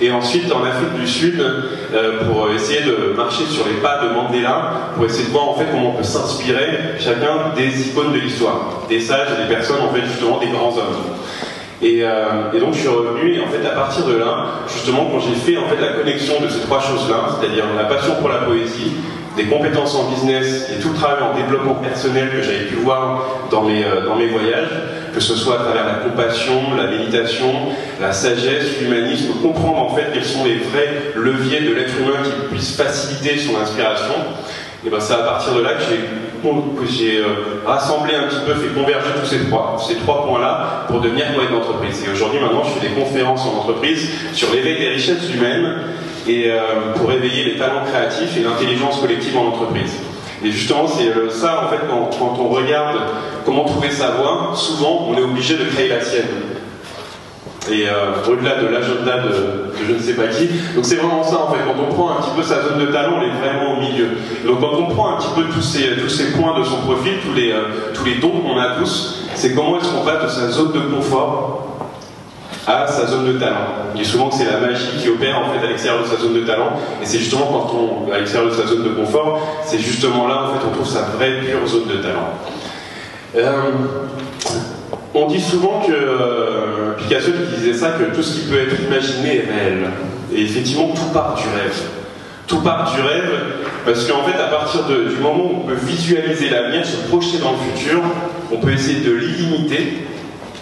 et 0.00 0.10
ensuite 0.10 0.52
en 0.52 0.64
Afrique 0.64 0.94
du 0.94 1.06
Sud 1.06 1.40
euh, 1.40 2.24
pour 2.24 2.50
essayer 2.50 2.82
de 2.82 3.14
marcher 3.16 3.44
sur 3.46 3.66
les 3.66 3.74
pas 3.74 4.02
de 4.04 4.12
Mandela, 4.12 4.90
pour 4.94 5.04
essayer 5.06 5.24
de 5.24 5.30
voir 5.30 5.48
en 5.48 5.54
fait 5.54 5.66
comment 5.70 5.90
on 5.90 5.96
peut 5.96 6.02
s'inspirer 6.02 6.96
chacun 6.98 7.54
des 7.54 7.88
icônes 7.88 8.12
de 8.12 8.18
l'histoire, 8.18 8.82
des 8.88 9.00
sages 9.00 9.28
des 9.38 9.54
personnes 9.54 9.80
en 9.80 9.92
fait 9.92 10.02
justement 10.06 10.38
des 10.38 10.48
grands 10.48 10.76
hommes. 10.76 11.16
Et, 11.82 12.00
euh, 12.02 12.52
et, 12.54 12.58
donc 12.60 12.72
je 12.72 12.80
suis 12.80 12.88
revenu 12.88 13.34
et 13.34 13.40
en 13.40 13.48
fait 13.48 13.66
à 13.66 13.72
partir 13.72 14.06
de 14.06 14.16
là, 14.16 14.46
justement 14.72 15.10
quand 15.12 15.20
j'ai 15.20 15.34
fait 15.34 15.58
la 15.78 15.92
connexion 15.92 16.40
de 16.40 16.48
ces 16.48 16.60
trois 16.60 16.80
choses-là, 16.80 17.28
c'est-à-dire 17.38 17.64
la 17.76 17.84
passion 17.84 18.14
pour 18.18 18.30
la 18.30 18.38
poésie, 18.38 18.92
des 19.36 19.44
compétences 19.44 19.94
en 19.94 20.08
business 20.08 20.70
et 20.70 20.80
tout 20.80 20.88
le 20.88 20.94
travail 20.94 21.22
en 21.22 21.36
développement 21.36 21.74
personnel 21.74 22.30
que 22.30 22.42
j'avais 22.42 22.64
pu 22.64 22.76
voir 22.76 23.22
dans 23.50 23.62
mes, 23.62 23.84
euh, 23.84 24.06
dans 24.06 24.16
mes 24.16 24.28
voyages, 24.28 24.70
que 25.12 25.20
ce 25.20 25.34
soit 25.34 25.60
à 25.60 25.64
travers 25.64 25.86
la 25.86 25.94
compassion, 25.96 26.74
la 26.74 26.86
méditation, 26.86 27.52
la 28.00 28.12
sagesse, 28.12 28.80
l'humanisme, 28.80 29.34
comprendre 29.42 29.78
en 29.78 29.94
fait 29.94 30.06
quels 30.14 30.24
sont 30.24 30.44
les 30.44 30.56
vrais 30.56 31.12
leviers 31.14 31.60
de 31.60 31.74
l'être 31.74 31.94
humain 32.00 32.22
qui 32.24 32.48
puissent 32.48 32.76
faciliter 32.76 33.38
son 33.38 33.60
inspiration. 33.60 34.14
Et 34.86 34.88
ben 34.88 35.00
c'est 35.00 35.14
à 35.14 35.18
partir 35.18 35.54
de 35.54 35.60
là 35.60 35.74
que 35.74 35.82
j'ai 35.90 36.00
euh, 36.44 37.62
rassemblé 37.66 38.14
un 38.14 38.28
petit 38.28 38.40
peu, 38.46 38.54
fait 38.54 38.74
converger 38.74 39.10
tous 39.20 39.26
ces 39.26 39.44
trois, 39.46 39.76
ces 39.86 39.96
trois 39.96 40.26
points-là 40.26 40.86
pour 40.88 41.00
devenir 41.00 41.32
poète 41.34 41.50
d'entreprise. 41.50 42.04
Et 42.06 42.12
aujourd'hui, 42.12 42.40
maintenant, 42.40 42.62
je 42.64 42.80
fais 42.80 42.88
des 42.88 42.94
conférences 42.94 43.46
en 43.46 43.58
entreprise 43.58 44.08
sur 44.32 44.52
l'éveil 44.52 44.78
des 44.78 44.88
richesses 44.88 45.32
humaines 45.34 45.74
et 46.26 46.50
euh, 46.50 46.92
pour 46.96 47.10
éveiller 47.12 47.44
les 47.44 47.58
talents 47.58 47.84
créatifs 47.90 48.36
et 48.36 48.40
l'intelligence 48.40 49.00
collective 49.00 49.36
en 49.36 49.48
entreprise. 49.48 49.96
Et 50.44 50.50
justement, 50.50 50.86
c'est 50.86 51.08
euh, 51.08 51.30
ça, 51.30 51.64
en 51.66 51.70
fait, 51.70 51.80
quand, 51.88 52.10
quand, 52.18 52.36
on 52.40 52.48
regarde 52.48 52.98
comment 53.44 53.64
trouver 53.64 53.90
sa 53.90 54.10
voie, 54.10 54.52
souvent, 54.54 55.06
on 55.08 55.16
est 55.16 55.22
obligé 55.22 55.56
de 55.56 55.64
créer 55.64 55.88
la 55.88 56.00
sienne. 56.00 56.26
Et 57.70 57.88
euh, 57.88 58.30
au-delà 58.30 58.56
de 58.56 58.66
l'agenda 58.68 59.18
de, 59.18 59.72
je 59.86 59.92
ne 59.92 59.98
sais 59.98 60.14
pas 60.14 60.28
qui. 60.28 60.48
Donc 60.74 60.84
c'est 60.84 60.96
vraiment 60.96 61.22
ça, 61.22 61.38
en 61.42 61.52
fait. 61.52 61.58
Quand 61.64 61.80
on 61.80 61.92
prend 61.92 62.10
un 62.10 62.22
petit 62.22 62.30
peu 62.36 62.42
sa 62.42 62.62
zone 62.62 62.78
de 62.78 62.86
talent, 62.86 63.18
on 63.18 63.22
est 63.22 63.38
vraiment 63.40 63.76
au 63.76 63.80
milieu. 63.80 64.08
Donc 64.46 64.60
quand 64.60 64.76
on 64.78 64.86
prend 64.94 65.14
un 65.14 65.18
petit 65.18 65.34
peu 65.34 65.44
tous 65.52 65.62
ces, 65.62 65.96
tous 65.96 66.08
ces 66.08 66.32
points 66.32 66.58
de 66.58 66.64
son 66.64 66.76
profil, 66.78 67.14
tous 67.24 67.34
les, 67.34 67.54
tous 67.94 68.04
les 68.04 68.16
dons 68.16 68.40
qu'on 68.40 68.58
a 68.58 68.76
tous, 68.78 69.24
c'est 69.34 69.54
comment 69.54 69.78
est-ce 69.78 69.88
qu'on 69.88 70.04
passe 70.04 70.22
de 70.22 70.28
sa 70.28 70.48
zone 70.48 70.72
de 70.72 70.80
confort 70.80 71.66
à 72.66 72.86
sa 72.86 73.06
zone 73.06 73.32
de 73.32 73.38
talent. 73.38 73.68
Il 73.94 74.02
dit 74.02 74.08
souvent 74.08 74.28
que 74.28 74.34
c'est 74.34 74.50
la 74.50 74.58
magie 74.58 74.88
qui 75.00 75.08
opère 75.08 75.38
en 75.38 75.52
fait 75.52 75.64
à 75.64 75.68
l'extérieur 75.68 76.02
de 76.02 76.08
sa 76.08 76.16
zone 76.16 76.34
de 76.34 76.40
talent, 76.40 76.70
et 77.00 77.06
c'est 77.06 77.18
justement 77.18 77.46
quand 77.46 77.72
on 77.74 78.12
à 78.12 78.18
l'extérieur 78.18 78.50
de 78.50 78.56
sa 78.56 78.66
zone 78.66 78.82
de 78.82 78.88
confort, 78.88 79.40
c'est 79.64 79.78
justement 79.78 80.26
là 80.26 80.44
en 80.44 80.46
fait 80.48 80.66
on 80.68 80.74
trouve 80.74 80.88
sa 80.88 81.02
vraie 81.02 81.40
pure 81.40 81.66
zone 81.66 81.86
de 81.86 82.02
talent. 82.02 82.30
Euh, 83.36 83.70
on 85.14 85.26
dit 85.26 85.40
souvent 85.40 85.80
que 85.86 85.92
euh, 85.92 86.65
Picasso 86.96 87.30
qui 87.32 87.60
disait 87.60 87.78
ça, 87.78 87.96
que 87.98 88.14
tout 88.14 88.22
ce 88.22 88.40
qui 88.40 88.46
peut 88.48 88.58
être 88.60 88.80
imaginé 88.80 89.36
est 89.36 89.48
réel. 89.50 89.90
Et 90.34 90.42
effectivement, 90.42 90.88
tout 90.88 91.12
part 91.12 91.34
du 91.36 91.44
rêve. 91.44 91.82
Tout 92.46 92.60
part 92.60 92.94
du 92.94 93.00
rêve, 93.00 93.32
parce 93.84 94.04
qu'en 94.04 94.22
fait, 94.22 94.40
à 94.40 94.46
partir 94.46 94.82
du 94.84 95.16
moment 95.20 95.44
où 95.44 95.62
on 95.62 95.66
peut 95.66 95.74
visualiser 95.74 96.48
l'avenir, 96.48 96.86
se 96.86 96.96
projeter 97.08 97.38
dans 97.38 97.52
le 97.52 97.58
futur, 97.58 98.00
on 98.52 98.58
peut 98.58 98.72
essayer 98.72 99.00
de 99.00 99.12
l'illimiter 99.12 100.06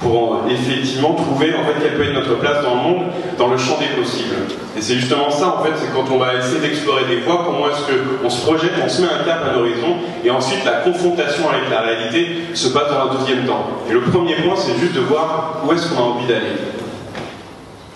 pour 0.05 0.43
effectivement 0.51 1.15
trouver 1.15 1.55
en 1.55 1.65
fait 1.65 1.81
quelle 1.83 1.97
peut 1.97 2.05
être 2.05 2.13
notre 2.13 2.39
place 2.39 2.63
dans 2.63 2.75
le 2.75 2.83
monde, 2.83 3.05
dans 3.39 3.49
le 3.49 3.57
champ 3.57 3.79
des 3.81 3.99
possibles. 3.99 4.37
Et 4.77 4.83
c'est 4.83 4.97
justement 4.97 5.31
ça 5.31 5.57
en 5.59 5.65
fait, 5.65 5.71
c'est 5.77 5.93
quand 5.95 6.05
on 6.15 6.19
va 6.19 6.35
essayer 6.35 6.61
d'explorer 6.61 7.05
des 7.07 7.21
voies, 7.21 7.43
comment 7.47 7.69
est-ce 7.71 8.23
qu'on 8.23 8.29
se 8.29 8.45
projette, 8.45 8.73
on 8.85 8.89
se 8.89 9.01
met 9.01 9.09
un 9.09 9.25
cap 9.25 9.41
à 9.49 9.57
l'horizon, 9.57 9.97
et 10.23 10.31
ensuite 10.31 10.63
la 10.67 10.83
confrontation 10.85 11.49
avec 11.49 11.71
la 11.71 11.81
réalité 11.81 12.27
se 12.53 12.69
passe 12.69 12.91
dans 12.91 13.11
un 13.11 13.19
deuxième 13.19 13.47
temps. 13.47 13.65
Et 13.89 13.95
le 13.95 14.03
premier 14.03 14.35
point, 14.35 14.57
c'est 14.57 14.79
juste 14.79 14.95
de 14.95 15.01
voir 15.01 15.63
où 15.67 15.73
est-ce 15.73 15.89
qu'on 15.89 16.03
a 16.03 16.07
envie 16.07 16.27
d'aller. 16.27 16.53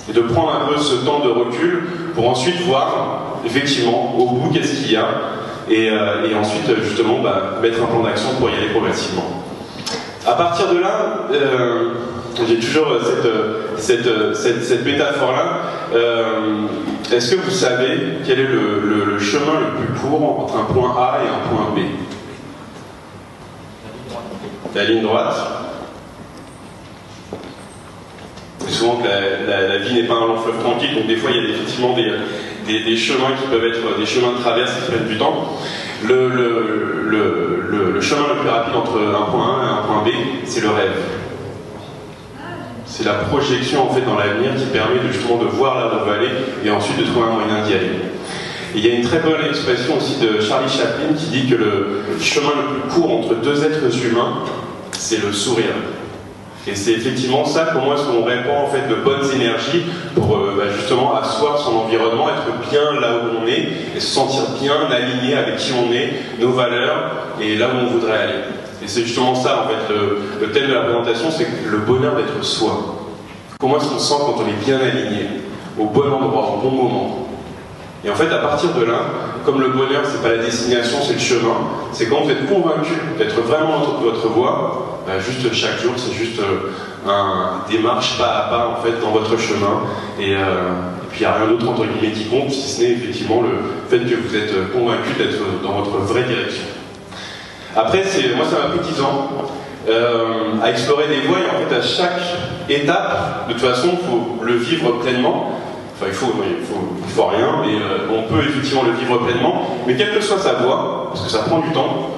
Et 0.09 0.13
de 0.15 0.21
prendre 0.23 0.55
un 0.55 0.73
peu 0.73 0.81
ce 0.81 0.95
temps 1.05 1.21
de 1.21 1.29
recul 1.29 1.85
pour 2.15 2.31
ensuite 2.31 2.59
voir 2.63 3.41
effectivement 3.45 4.15
au 4.19 4.31
bout 4.31 4.51
qu'est-ce 4.51 4.83
qu'il 4.83 4.93
y 4.93 4.97
a, 4.97 5.09
et, 5.69 5.91
euh, 5.91 6.41
ensuite 6.41 6.71
justement 6.83 7.19
bah, 7.23 7.59
mettre 7.61 7.83
un 7.83 7.87
plan 7.87 8.03
d'action 8.03 8.31
pour 8.39 8.49
y 8.49 8.55
aller 8.55 8.69
progressivement. 8.69 9.45
À 10.29 10.35
partir 10.35 10.69
de 10.69 10.79
là, 10.79 11.27
euh, 11.33 11.93
J'ai 12.47 12.59
toujours 12.59 12.89
cette, 13.03 14.05
cette, 14.35 14.63
cette, 14.63 14.85
métaphore-là. 14.85 15.63
Est-ce 17.11 17.35
que 17.35 17.41
vous 17.41 17.51
savez 17.51 18.19
quel 18.27 18.41
est 18.41 18.47
le, 18.47 19.19
chemin 19.19 19.59
le 19.59 19.87
plus 19.87 19.95
court 19.99 20.41
entre 20.45 20.57
un 20.59 20.65
point 20.65 20.95
A 20.99 21.21
et 21.25 21.29
un 21.29 21.49
point 21.49 21.75
B? 21.75 21.79
La 24.75 24.85
ligne 24.85 25.01
droite. 25.01 25.35
souvent 28.69 28.97
que 28.97 29.09
la, 29.09 29.79
vie 29.79 29.95
n'est 29.95 30.07
pas 30.07 30.15
un 30.15 30.27
long 30.27 30.37
fleuve 30.37 30.61
tranquille, 30.61 30.95
donc 30.95 31.07
des 31.07 31.17
fois 31.17 31.31
il 31.31 31.37
y 31.37 31.41
a 31.41 31.49
effectivement 31.49 31.95
des, 31.95 32.13
des, 32.69 32.97
chemins 32.97 33.33
qui 33.41 33.49
peuvent 33.49 33.65
être 33.65 33.99
des 33.99 34.07
chemins 34.07 34.33
de 34.33 34.43
traverse 34.43 34.73
qui 34.75 34.91
prennent 34.91 35.09
du 35.09 35.17
temps. 35.17 35.57
Le, 36.07 36.29
le, 36.29 37.93
le, 37.95 38.01
chemin 38.01 38.29
le 38.29 38.41
plus 38.41 38.49
rapide 38.49 38.77
entre 38.77 38.99
un 38.99 39.31
point 39.31 39.61
A 39.61 39.65
et 39.65 39.69
un 39.69 39.83
point 39.83 40.05
B, 40.05 40.15
c'est 40.45 40.61
le 40.61 40.71
rêve. 40.71 40.93
C'est 42.87 43.05
la 43.05 43.15
projection 43.15 43.91
en 43.91 43.93
fait 43.93 44.03
dans 44.03 44.17
l'avenir 44.17 44.55
qui 44.57 44.67
permet 44.67 45.01
justement 45.11 45.39
de 45.39 45.47
voir 45.47 45.79
là 45.79 45.87
où 45.93 46.01
on 46.01 46.05
veut 46.07 46.19
aller 46.19 46.31
et 46.65 46.71
ensuite 46.71 46.99
de 46.99 47.05
trouver 47.05 47.27
un 47.27 47.33
moyen 47.33 47.67
d'y 47.67 47.75
aller. 47.75 47.91
il 48.75 48.87
y 48.87 48.91
a 48.91 48.95
une 48.95 49.03
très 49.03 49.19
bonne 49.19 49.45
expression 49.49 49.97
aussi 49.97 50.17
de 50.21 50.41
Charlie 50.41 50.71
Chaplin 50.71 51.15
qui 51.17 51.27
dit 51.27 51.49
que 51.49 51.57
le 51.57 52.03
chemin 52.21 52.53
le 52.57 52.81
plus 52.81 52.95
court 52.95 53.19
entre 53.19 53.35
deux 53.37 53.65
êtres 53.65 54.05
humains, 54.05 54.45
c'est 54.93 55.23
le 55.23 55.33
sourire. 55.33 55.75
Et 56.69 56.75
c'est 56.75 56.93
effectivement 56.93 57.47
ça, 57.47 57.71
comment 57.73 57.95
est-ce 57.95 58.03
qu'on 58.03 58.25
répand 58.25 58.65
en 58.65 58.67
fait 58.67 58.87
de 58.89 58.97
bonnes 58.97 59.31
énergies 59.35 59.85
pour 60.15 60.37
euh, 60.37 60.55
bah, 60.59 60.65
justement 60.77 61.17
asseoir 61.17 61.59
son 61.59 61.77
environnement, 61.77 62.29
être 62.29 62.71
bien 62.71 63.01
là 63.01 63.23
où 63.23 63.43
on 63.43 63.47
est 63.47 63.69
et 63.97 64.01
se 64.01 64.07
sentir 64.07 64.43
bien 64.61 64.75
aligné 64.91 65.35
avec 65.35 65.57
qui 65.57 65.73
on 65.73 65.91
est, 65.93 66.13
nos 66.39 66.51
valeurs 66.53 67.11
et 67.41 67.57
là 67.57 67.69
où 67.69 67.87
on 67.87 67.91
voudrait 67.93 68.19
aller. 68.19 68.39
Et 68.83 68.87
c'est 68.87 69.03
justement 69.03 69.35
ça 69.35 69.65
en 69.65 69.69
fait 69.69 69.95
le, 69.95 70.53
thème 70.53 70.69
de 70.69 70.75
la 70.75 70.83
présentation, 70.83 71.31
c'est 71.31 71.47
le 71.67 71.79
bonheur 71.79 72.17
d'être 72.17 72.45
soi. 72.45 72.97
Comment 73.59 73.79
est-ce 73.79 73.87
qu'on 73.87 73.99
se 73.99 74.09
sent 74.09 74.21
quand 74.21 74.37
on 74.37 74.49
est 74.49 74.65
bien 74.65 74.79
aligné, 74.79 75.27
au 75.79 75.87
bon 75.87 76.13
endroit, 76.13 76.59
au 76.59 76.69
bon 76.69 76.71
moment 76.71 77.28
Et 78.05 78.11
en 78.11 78.15
fait, 78.15 78.33
à 78.33 78.39
partir 78.39 78.71
de 78.75 78.85
là, 78.85 79.01
comme 79.45 79.61
le 79.61 79.71
bonheur, 79.71 80.03
c'est 80.05 80.23
pas 80.23 80.37
la 80.37 80.45
destination, 80.45 80.99
c'est 81.05 81.15
le 81.15 81.19
chemin, 81.19 81.57
c'est 81.93 82.07
quand 82.07 82.23
vous 82.23 82.31
êtes 82.31 82.47
convaincu 82.47 82.93
d'être 83.19 83.41
vraiment 83.41 83.81
dans 83.81 84.01
votre 84.01 84.29
voie, 84.29 85.01
bah, 85.07 85.15
juste 85.19 85.53
chaque 85.53 85.81
jour, 85.81 85.95
c'est 85.97 86.13
juste 86.13 86.39
euh, 86.39 86.71
un 87.11 87.69
démarche 87.69 88.19
pas 88.19 88.29
à 88.29 88.51
pas 88.51 88.79
en 88.79 88.83
fait 88.83 89.01
dans 89.01 89.11
votre 89.11 89.37
chemin. 89.37 89.83
Et, 90.21 90.35
euh, 90.35 90.71
puis 91.11 91.21
il 91.21 91.23
n'y 91.23 91.27
a 91.27 91.35
rien 91.35 91.47
d'autre 91.49 91.69
entre 91.69 91.87
guillemets 91.87 92.15
qui 92.15 92.27
compte, 92.27 92.51
si 92.53 92.69
ce 92.69 92.83
n'est 92.83 92.91
effectivement 92.91 93.43
le 93.43 93.59
fait 93.89 94.05
que 94.05 94.15
vous 94.15 94.37
êtes 94.37 94.73
convaincu 94.73 95.15
d'être 95.17 95.39
dans 95.63 95.81
votre 95.81 95.97
vraie 96.05 96.25
direction. 96.25 96.65
Après, 97.75 98.03
moi 98.37 98.45
ça 98.45 98.59
m'a 98.59 98.77
pris 98.77 98.93
10 98.93 99.01
ans 99.01 99.31
à 100.63 100.71
explorer 100.71 101.09
des 101.09 101.27
voies 101.27 101.39
et 101.39 101.49
en 101.49 101.67
fait 101.67 101.75
à 101.75 101.81
chaque 101.81 102.21
étape, 102.69 103.49
de 103.49 103.55
toute 103.55 103.63
façon, 103.63 103.89
il 103.93 104.07
faut 104.07 104.45
le 104.45 104.55
vivre 104.55 104.99
pleinement. 105.01 105.53
Enfin, 106.01 106.11
il 106.11 106.15
faut, 106.15 106.33
faut, 107.17 107.27
rien, 107.27 107.61
mais 107.67 107.75
on 108.17 108.23
peut 108.33 108.41
effectivement 108.41 108.85
le 108.85 108.93
vivre 108.93 109.19
pleinement. 109.19 109.79
Mais 109.87 109.97
quelle 109.97 110.15
que 110.15 110.21
soit 110.21 110.39
sa 110.39 110.53
voie, 110.55 111.09
parce 111.11 111.25
que 111.25 111.31
ça 111.31 111.41
prend 111.41 111.59
du 111.59 111.71
temps, 111.73 112.11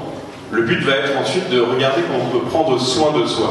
le 0.51 0.63
but 0.63 0.83
va 0.83 0.97
être 0.97 1.19
ensuite 1.19 1.49
de 1.49 1.61
regarder 1.61 2.03
comment 2.03 2.25
on 2.27 2.39
peut 2.39 2.45
prendre 2.47 2.79
soin 2.79 3.19
de 3.19 3.27
soi. 3.27 3.49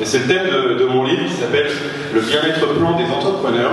Et 0.00 0.04
c'est 0.04 0.18
le 0.18 0.24
thème 0.26 0.46
de, 0.78 0.84
mon 0.84 1.04
livre 1.04 1.24
qui 1.26 1.32
s'appelle 1.32 1.70
Le 2.12 2.20
bien-être 2.20 2.74
plan 2.74 2.98
des 2.98 3.04
entrepreneurs, 3.04 3.72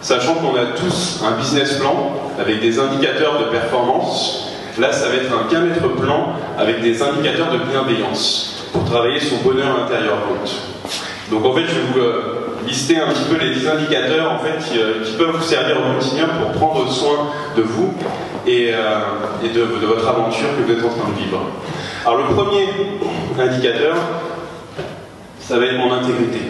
sachant 0.00 0.34
qu'on 0.34 0.56
a 0.56 0.64
tous 0.76 1.22
un 1.24 1.36
business 1.36 1.74
plan 1.74 2.12
avec 2.38 2.60
des 2.60 2.80
indicateurs 2.80 3.38
de 3.38 3.44
performance. 3.50 4.48
Là, 4.78 4.90
ça 4.92 5.08
va 5.08 5.14
être 5.14 5.30
un 5.32 5.46
bien-être 5.48 5.86
plan 6.00 6.30
avec 6.58 6.82
des 6.82 7.00
indicateurs 7.02 7.52
de 7.52 7.58
bienveillance 7.70 8.64
pour 8.72 8.84
travailler 8.84 9.20
son 9.20 9.36
bonheur 9.48 9.84
intérieur 9.84 10.16
Donc 11.30 11.44
en 11.44 11.54
fait, 11.54 11.62
je 11.62 11.74
vais 11.74 11.86
vous 11.92 12.00
euh, 12.00 12.33
lister 12.66 12.98
un 12.98 13.08
petit 13.08 13.24
peu 13.30 13.36
les 13.42 13.54
10 13.54 13.68
indicateurs 13.68 14.32
en 14.32 14.38
fait, 14.38 14.76
euh, 14.76 15.04
qui, 15.04 15.12
peuvent 15.12 15.36
vous 15.36 15.42
servir 15.42 15.76
au 15.78 15.94
quotidien 15.94 16.28
pour 16.28 16.52
prendre 16.52 16.90
soin 16.90 17.30
de 17.56 17.62
vous 17.62 17.94
et, 18.46 18.70
euh, 18.72 19.00
de 19.42 19.86
votre 19.86 20.08
aventure 20.08 20.48
que 20.56 20.62
vous 20.62 20.78
êtes 20.78 20.84
en 20.84 20.88
train 20.88 21.08
de 21.10 21.18
vivre. 21.22 21.40
Alors 22.06 22.18
le 22.18 22.34
premier 22.34 22.68
indicateur, 23.38 23.96
ça 25.40 25.58
va 25.58 25.66
être 25.66 25.78
mon 25.78 25.92
intégrité. 25.92 26.40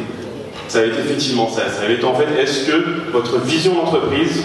Ça 0.69 0.81
va 0.81 0.87
être 0.87 0.99
effectivement 0.99 1.49
ça. 1.49 1.69
Ça 1.69 1.87
va 1.87 1.93
être 1.93 2.05
en 2.05 2.15
fait, 2.15 2.27
est-ce 2.41 2.67
que 2.67 3.11
votre 3.13 3.39
vision 3.39 3.75
d'entreprise 3.75 4.43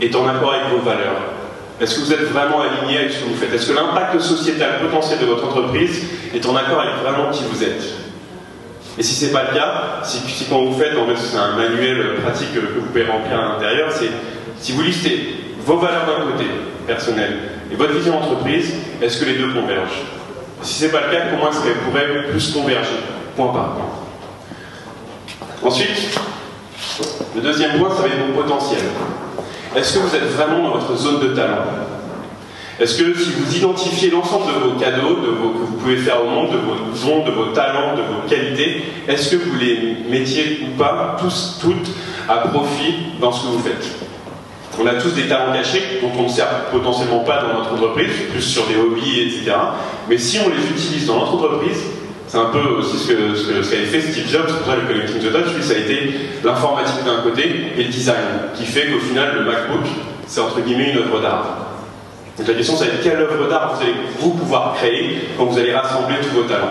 est 0.00 0.14
en 0.14 0.26
accord 0.26 0.52
avec 0.52 0.70
vos 0.70 0.84
valeurs? 0.84 1.16
Est-ce 1.80 1.94
que 1.94 2.00
vous 2.00 2.12
êtes 2.12 2.30
vraiment 2.30 2.60
aligné 2.60 2.98
avec 2.98 3.12
ce 3.12 3.20
que 3.20 3.28
vous 3.28 3.36
faites? 3.36 3.54
Est-ce 3.54 3.70
que 3.70 3.74
l'impact 3.74 4.20
sociétal 4.20 4.80
potentiel 4.80 5.18
de 5.18 5.24
votre 5.24 5.46
entreprise 5.46 6.02
est 6.34 6.44
en 6.44 6.54
accord 6.54 6.80
avec 6.80 6.96
vraiment 7.02 7.30
qui 7.30 7.44
vous 7.50 7.62
êtes? 7.64 7.99
Et 8.98 9.02
si 9.02 9.14
ce 9.14 9.26
n'est 9.26 9.32
pas 9.32 9.44
le 9.50 9.56
cas, 9.56 10.00
si, 10.02 10.20
quand 10.48 10.64
vous 10.64 10.78
faites, 10.78 10.96
en 10.96 11.06
fait 11.06 11.16
c'est 11.16 11.36
un 11.36 11.56
manuel 11.56 12.16
pratique 12.22 12.52
que 12.54 12.60
vous 12.60 12.86
pouvez 12.86 13.04
remplir 13.04 13.38
à 13.38 13.48
l'intérieur, 13.54 13.90
c'est 13.92 14.10
si 14.58 14.72
vous 14.72 14.82
listez 14.82 15.36
vos 15.64 15.78
valeurs 15.78 16.06
d'un 16.06 16.32
côté, 16.32 16.44
personnelles, 16.86 17.38
et 17.72 17.76
votre 17.76 17.92
vision 17.92 18.18
d'entreprise, 18.18 18.74
est-ce 19.00 19.20
que 19.20 19.26
les 19.26 19.38
deux 19.38 19.52
convergent? 19.52 20.02
Si 20.62 20.74
ce 20.74 20.84
n'est 20.84 20.90
pas 20.90 21.02
le 21.06 21.12
cas, 21.12 21.22
comment 21.30 21.50
est-ce 21.50 21.62
qu'elle 21.62 21.78
pourrait 21.78 22.30
plus 22.30 22.52
converger? 22.52 22.96
Point 23.36 23.52
par 23.52 23.74
point. 23.74 23.90
Ensuite, 25.62 26.18
le 27.34 27.40
deuxième 27.40 27.78
point, 27.78 27.90
ça 27.90 28.02
va 28.02 28.08
être 28.08 28.26
mon 28.26 28.42
potentiel. 28.42 28.82
Est-ce 29.76 29.94
que 29.94 29.98
vous 30.00 30.14
êtes 30.14 30.24
vraiment 30.24 30.62
dans 30.64 30.78
votre 30.78 30.96
zone 30.96 31.20
de 31.20 31.28
talent? 31.28 31.64
Est-ce 32.80 33.02
que 33.02 33.14
si 33.14 33.32
vous 33.32 33.56
identifiez 33.56 34.08
l'ensemble 34.08 34.46
de 34.46 34.58
vos 34.58 34.80
cadeaux 34.80 35.16
de 35.20 35.26
vos, 35.26 35.50
que 35.50 35.58
vous 35.66 35.76
pouvez 35.76 35.96
faire 35.96 36.24
au 36.24 36.30
monde, 36.30 36.50
de 36.50 36.56
vos 36.56 36.76
dons, 37.04 37.26
de 37.26 37.30
vos 37.30 37.52
talents, 37.52 37.94
de 37.94 38.00
vos 38.00 38.26
qualités, 38.26 38.84
est-ce 39.06 39.36
que 39.36 39.36
vous 39.36 39.58
les 39.58 39.96
mettiez 40.08 40.60
ou 40.64 40.78
pas, 40.78 41.18
tous, 41.20 41.58
toutes, 41.60 41.90
à 42.26 42.48
profit 42.48 42.94
dans 43.20 43.32
ce 43.32 43.42
que 43.42 43.52
vous 43.52 43.58
faites? 43.58 43.86
On 44.80 44.86
a 44.86 44.94
tous 44.94 45.10
des 45.10 45.28
talents 45.28 45.52
cachés 45.52 46.00
dont 46.00 46.10
on 46.18 46.22
ne 46.22 46.28
sert 46.28 46.48
potentiellement 46.72 47.18
pas 47.18 47.42
dans 47.42 47.58
notre 47.58 47.74
entreprise, 47.74 48.12
plus 48.32 48.40
sur 48.40 48.66
des 48.66 48.76
hobbies, 48.76 49.20
etc. 49.20 49.52
Mais 50.08 50.16
si 50.16 50.38
on 50.38 50.48
les 50.48 50.70
utilise 50.70 51.06
dans 51.06 51.18
notre 51.18 51.34
entreprise, 51.34 51.82
c'est 52.28 52.38
un 52.38 52.46
peu 52.46 52.60
aussi 52.78 52.96
ce 52.96 53.12
qu'avait 53.12 53.62
ce 53.62 53.74
fait 53.74 54.00
Steve 54.00 54.30
Jobs, 54.30 54.46
pour 54.46 54.66
ça 54.66 54.76
le 54.76 54.90
Connecting 54.90 55.18
the 55.18 55.30
Dots, 55.30 55.60
ça 55.60 55.74
a 55.74 55.76
été 55.76 56.14
l'informatique 56.42 57.04
d'un 57.04 57.20
côté 57.22 57.42
et 57.76 57.82
le 57.82 57.90
design, 57.90 58.24
qui 58.56 58.64
fait 58.64 58.86
qu'au 58.86 59.00
final, 59.00 59.34
le 59.34 59.44
MacBook, 59.44 59.84
c'est 60.26 60.40
entre 60.40 60.62
guillemets 60.62 60.92
une 60.92 60.98
œuvre 60.98 61.20
d'art. 61.20 61.69
Donc 62.40 62.48
la 62.48 62.54
question, 62.54 62.74
c'est 62.74 63.02
quelle 63.02 63.20
œuvre 63.20 63.50
d'art 63.50 63.74
vous 63.74 63.82
allez 63.82 63.96
vous 64.18 64.30
pouvoir 64.30 64.72
créer 64.76 65.28
quand 65.36 65.44
vous 65.44 65.58
allez 65.58 65.74
rassembler 65.74 66.16
tous 66.22 66.34
vos 66.34 66.44
talents. 66.44 66.70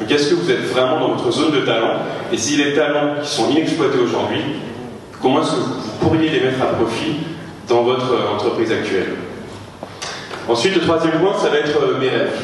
Donc 0.00 0.10
est-ce 0.10 0.30
que 0.30 0.36
vous 0.36 0.50
êtes 0.50 0.64
vraiment 0.72 1.00
dans 1.00 1.14
votre 1.16 1.30
zone 1.30 1.52
de 1.52 1.60
talent 1.66 1.96
Et 2.32 2.38
si 2.38 2.56
les 2.56 2.72
talents 2.72 3.16
qui 3.22 3.28
sont 3.28 3.50
inexploités 3.50 3.98
aujourd'hui, 3.98 4.40
comment 5.20 5.42
est-ce 5.42 5.50
que 5.50 5.56
vous 5.56 6.08
pourriez 6.08 6.30
les 6.30 6.40
mettre 6.40 6.62
à 6.62 6.68
profit 6.68 7.16
dans 7.68 7.82
votre 7.82 8.10
entreprise 8.34 8.72
actuelle. 8.72 9.16
Ensuite, 10.48 10.76
le 10.76 10.80
troisième 10.80 11.20
point, 11.20 11.34
ça 11.38 11.50
va 11.50 11.58
être 11.58 11.78
euh, 11.78 11.98
mes 12.00 12.08
rêves. 12.08 12.40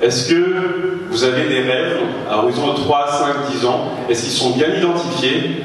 Est-ce 0.00 0.30
que 0.30 1.00
vous 1.10 1.22
avez 1.22 1.48
des 1.48 1.60
rêves 1.60 1.98
à 2.30 2.38
horizon 2.38 2.72
de 2.72 2.78
3, 2.78 3.12
5, 3.50 3.58
10 3.58 3.66
ans 3.66 3.92
Est-ce 4.08 4.22
qu'ils 4.22 4.32
sont 4.32 4.50
bien 4.52 4.68
identifiés 4.74 5.62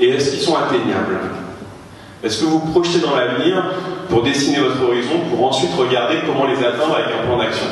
et 0.00 0.08
est-ce 0.10 0.30
qu'ils 0.30 0.40
sont 0.40 0.56
atteignables 0.56 1.20
Est-ce 2.24 2.40
que 2.40 2.46
vous 2.46 2.58
projetez 2.58 2.98
dans 2.98 3.14
l'avenir 3.14 3.62
pour 4.08 4.22
dessiner 4.22 4.58
votre 4.58 4.82
horizon, 4.82 5.20
pour 5.30 5.46
ensuite 5.46 5.70
regarder 5.76 6.16
comment 6.26 6.46
les 6.46 6.58
atteindre 6.58 6.96
avec 6.96 7.14
un 7.14 7.26
plan 7.26 7.38
d'action 7.38 7.66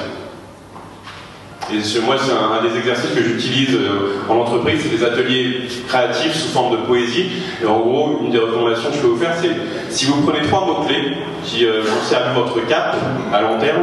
et 1.72 2.00
moi, 2.00 2.16
c'est 2.18 2.32
un, 2.32 2.62
des 2.62 2.78
exercices 2.78 3.10
que 3.10 3.22
j'utilise 3.22 3.74
euh, 3.74 4.20
en 4.28 4.36
entreprise, 4.36 4.80
c'est 4.82 4.96
des 4.96 5.04
ateliers 5.04 5.62
créatifs 5.88 6.34
sous 6.34 6.48
forme 6.48 6.72
de 6.72 6.86
poésie. 6.86 7.26
Et 7.62 7.66
en 7.66 7.80
gros, 7.80 8.20
une 8.22 8.30
des 8.30 8.38
recommandations 8.38 8.90
que 8.90 8.96
je 8.96 9.00
peux 9.00 9.08
vous 9.08 9.16
faire, 9.16 9.34
c'est 9.40 9.50
si 9.90 10.04
vous 10.06 10.22
prenez 10.22 10.46
trois 10.46 10.64
mots-clés 10.64 11.16
qui 11.44 11.66
euh, 11.66 11.82
vont 11.82 12.04
servir 12.04 12.34
votre 12.34 12.64
cap 12.68 12.96
à 13.32 13.42
long 13.42 13.58
terme, 13.58 13.82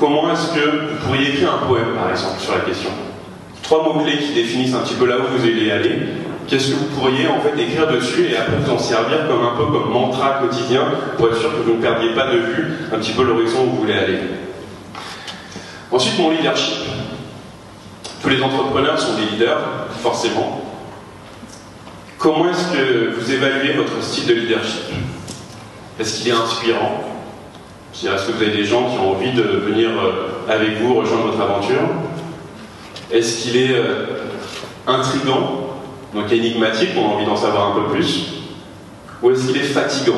comment 0.00 0.32
est-ce 0.32 0.54
que 0.54 0.66
vous 0.66 1.06
pourriez 1.06 1.30
écrire 1.30 1.52
un 1.62 1.66
poème, 1.66 1.92
par 1.94 2.10
exemple, 2.10 2.40
sur 2.40 2.54
la 2.54 2.60
question? 2.60 2.90
Trois 3.62 3.82
mots-clés 3.82 4.18
qui 4.18 4.32
définissent 4.32 4.74
un 4.74 4.80
petit 4.80 4.94
peu 4.94 5.06
là 5.06 5.16
où 5.18 5.36
vous 5.36 5.44
allez 5.44 5.70
aller. 5.70 5.98
Qu'est-ce 6.48 6.72
que 6.72 6.74
vous 6.74 7.00
pourriez 7.00 7.26
en 7.26 7.40
fait 7.40 7.58
écrire 7.60 7.88
dessus 7.88 8.26
et 8.30 8.36
après 8.36 8.56
vous 8.56 8.70
en 8.70 8.78
servir 8.78 9.26
comme 9.28 9.44
un 9.44 9.56
peu 9.56 9.64
comme 9.72 9.90
mantra 9.90 10.40
quotidien 10.40 10.82
pour 11.16 11.28
être 11.28 11.38
sûr 11.38 11.50
que 11.50 11.62
vous 11.62 11.74
ne 11.74 11.82
perdiez 11.82 12.14
pas 12.14 12.26
de 12.26 12.38
vue 12.38 12.72
un 12.92 12.98
petit 12.98 13.12
peu 13.12 13.24
l'horizon 13.24 13.64
où 13.64 13.70
vous 13.70 13.76
voulez 13.78 13.94
aller? 13.94 14.18
Ensuite, 15.90 16.18
mon 16.18 16.30
leadership. 16.30 16.88
Tous 18.22 18.28
les 18.28 18.42
entrepreneurs 18.42 18.98
sont 18.98 19.14
des 19.14 19.26
leaders, 19.32 19.60
forcément. 20.02 20.60
Comment 22.18 22.50
est-ce 22.50 22.72
que 22.72 23.14
vous 23.14 23.32
évaluez 23.32 23.74
votre 23.74 24.02
style 24.02 24.26
de 24.26 24.34
leadership? 24.34 24.92
Est-ce 26.00 26.20
qu'il 26.20 26.28
est 26.28 26.36
inspirant? 26.36 27.04
Est-ce 27.92 28.26
que 28.26 28.32
vous 28.32 28.42
avez 28.42 28.56
des 28.56 28.64
gens 28.64 28.90
qui 28.90 28.98
ont 28.98 29.12
envie 29.12 29.32
de 29.32 29.42
venir 29.42 29.90
euh, 29.90 30.52
avec 30.52 30.80
vous 30.80 30.94
rejoindre 30.94 31.26
votre 31.26 31.40
aventure? 31.40 31.88
Est-ce 33.12 33.42
qu'il 33.42 33.56
est 33.56 33.74
euh, 33.74 34.06
intrigant, 34.86 35.63
donc 36.14 36.30
énigmatique, 36.32 36.90
on 36.96 37.10
a 37.10 37.14
envie 37.14 37.26
d'en 37.26 37.36
savoir 37.36 37.72
un 37.72 37.80
peu 37.80 37.92
plus 37.94 38.26
Ou 39.22 39.30
est-ce 39.30 39.46
qu'il 39.46 39.56
est 39.56 39.64
fatigant? 39.64 40.14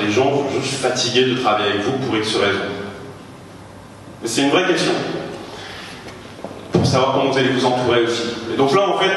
Les 0.00 0.10
gens 0.10 0.24
sont 0.24 0.60
juste 0.60 0.80
fatigués 0.80 1.26
de 1.26 1.34
travailler 1.36 1.70
avec 1.70 1.82
vous 1.82 1.92
pour 2.04 2.16
X 2.16 2.36
raison 2.36 2.76
c'est 4.24 4.42
une 4.42 4.50
vraie 4.50 4.66
question. 4.66 4.92
Pour 6.72 6.80
pour 6.80 6.90
savoir 6.90 7.12
comment 7.14 7.32
vous 7.32 7.38
allez 7.38 7.48
vous 7.48 7.66
entourer 7.66 8.04
aussi. 8.04 8.22
Et 8.52 8.56
donc 8.56 8.72
là, 8.74 8.88
en 8.88 8.98
fait, 8.98 9.10